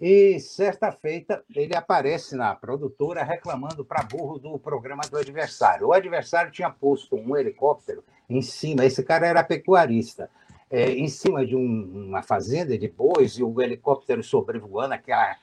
e 0.00 0.40
certa 0.40 0.90
feita 0.90 1.44
ele 1.54 1.76
aparece 1.76 2.34
na 2.34 2.54
produtora 2.54 3.22
reclamando 3.22 3.84
para 3.84 4.04
burro 4.04 4.38
do 4.38 4.58
programa 4.58 5.02
do 5.10 5.18
adversário. 5.18 5.88
O 5.88 5.92
adversário 5.92 6.50
tinha 6.50 6.70
posto 6.70 7.16
um 7.16 7.36
helicóptero 7.36 8.02
em 8.30 8.40
cima, 8.40 8.86
esse 8.86 9.02
cara 9.02 9.26
era 9.26 9.44
pecuarista, 9.44 10.30
é, 10.70 10.90
em 10.90 11.08
cima 11.08 11.44
de 11.46 11.56
um, 11.56 12.06
uma 12.08 12.22
fazenda 12.22 12.76
de 12.76 12.88
bois 12.88 13.38
e 13.38 13.42
o 13.42 13.60
helicóptero 13.60 14.22
sobrevoando 14.22 14.94
aquela 14.94 15.36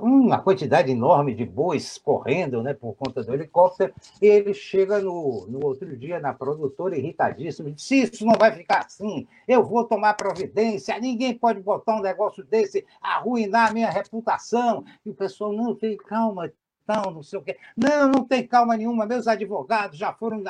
uma 0.00 0.40
quantidade 0.40 0.90
enorme 0.90 1.34
de 1.34 1.44
bois 1.44 1.98
correndo 1.98 2.62
né, 2.62 2.72
por 2.72 2.94
conta 2.94 3.22
do 3.22 3.34
helicóptero, 3.34 3.92
e 4.20 4.26
ele 4.26 4.54
chega 4.54 5.00
no, 5.00 5.46
no 5.48 5.64
outro 5.64 5.96
dia 5.96 6.18
na 6.18 6.32
produtora 6.32 6.96
irritadíssimo 6.96 7.68
e 7.68 7.72
diz: 7.72 7.90
isso 7.90 8.24
não 8.24 8.34
vai 8.38 8.52
ficar 8.52 8.86
assim, 8.86 9.26
eu 9.46 9.62
vou 9.62 9.84
tomar 9.84 10.14
providência, 10.14 10.98
ninguém 10.98 11.36
pode 11.36 11.60
botar 11.60 11.96
um 11.96 12.00
negócio 12.00 12.42
desse, 12.42 12.86
arruinar 13.02 13.70
a 13.70 13.72
minha 13.72 13.90
reputação. 13.90 14.84
E 15.04 15.10
o 15.10 15.14
pessoal, 15.14 15.52
não, 15.52 15.74
tem 15.74 15.96
calma, 15.96 16.50
não, 16.88 17.12
não 17.12 17.22
sei 17.22 17.38
o 17.38 17.42
quê. 17.42 17.58
Não, 17.76 18.08
não 18.08 18.24
tem 18.24 18.46
calma 18.46 18.76
nenhuma, 18.76 19.04
meus 19.04 19.28
advogados 19.28 19.98
já 19.98 20.12
foram 20.12 20.42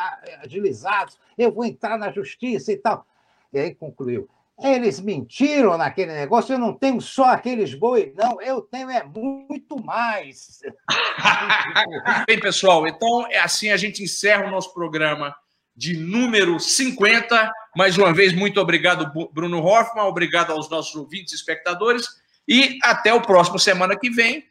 agilizados, 0.42 1.18
eu 1.36 1.50
vou 1.50 1.64
entrar 1.64 1.98
na 1.98 2.12
justiça 2.12 2.72
e 2.72 2.76
tal. 2.76 3.04
E 3.52 3.58
aí 3.58 3.74
concluiu. 3.74 4.28
Eles 4.62 5.00
mentiram 5.00 5.78
naquele 5.78 6.12
negócio. 6.12 6.52
Eu 6.52 6.58
não 6.58 6.74
tenho 6.74 7.00
só 7.00 7.30
aqueles 7.30 7.72
bois, 7.74 8.12
não. 8.14 8.40
Eu 8.42 8.60
tenho 8.60 8.90
é 8.90 9.02
muito 9.02 9.82
mais. 9.82 10.60
Bem, 12.28 12.38
pessoal, 12.38 12.86
então 12.86 13.26
é 13.30 13.38
assim 13.38 13.70
a 13.70 13.76
gente 13.76 14.02
encerra 14.02 14.46
o 14.46 14.50
nosso 14.50 14.74
programa 14.74 15.34
de 15.74 15.96
número 15.96 16.60
50. 16.60 17.50
Mais 17.74 17.96
uma 17.96 18.12
vez, 18.12 18.34
muito 18.34 18.60
obrigado, 18.60 19.10
Bruno 19.32 19.64
Hoffman. 19.64 20.04
Obrigado 20.04 20.52
aos 20.52 20.68
nossos 20.68 20.94
ouvintes 20.94 21.32
e 21.32 21.36
espectadores. 21.36 22.06
E 22.46 22.78
até 22.82 23.14
o 23.14 23.22
próximo 23.22 23.58
semana 23.58 23.98
que 23.98 24.10
vem. 24.10 24.44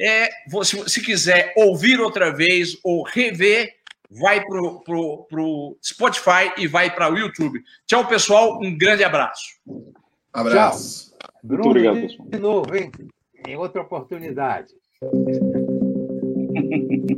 É, 0.00 0.28
se 0.86 1.02
quiser 1.02 1.52
ouvir 1.56 2.00
outra 2.00 2.32
vez 2.32 2.78
ou 2.84 3.02
rever, 3.02 3.74
vai 4.10 4.44
pro, 4.44 4.80
pro, 4.80 5.26
pro 5.28 5.78
Spotify 5.82 6.52
e 6.56 6.66
vai 6.66 6.94
para 6.94 7.12
o 7.12 7.18
YouTube. 7.18 7.62
Tchau, 7.86 8.06
pessoal. 8.06 8.58
Um 8.62 8.76
grande 8.76 9.04
abraço. 9.04 9.46
Abraço. 10.32 11.10
Tchau. 11.10 11.18
Bruno, 11.42 11.64
Muito 11.64 11.70
obrigado, 11.70 12.00
pessoal. 12.00 12.28
De 12.28 12.38
novo, 12.38 12.76
hein? 12.76 12.92
Em 13.46 13.56
outra 13.56 13.82
oportunidade. 13.82 14.72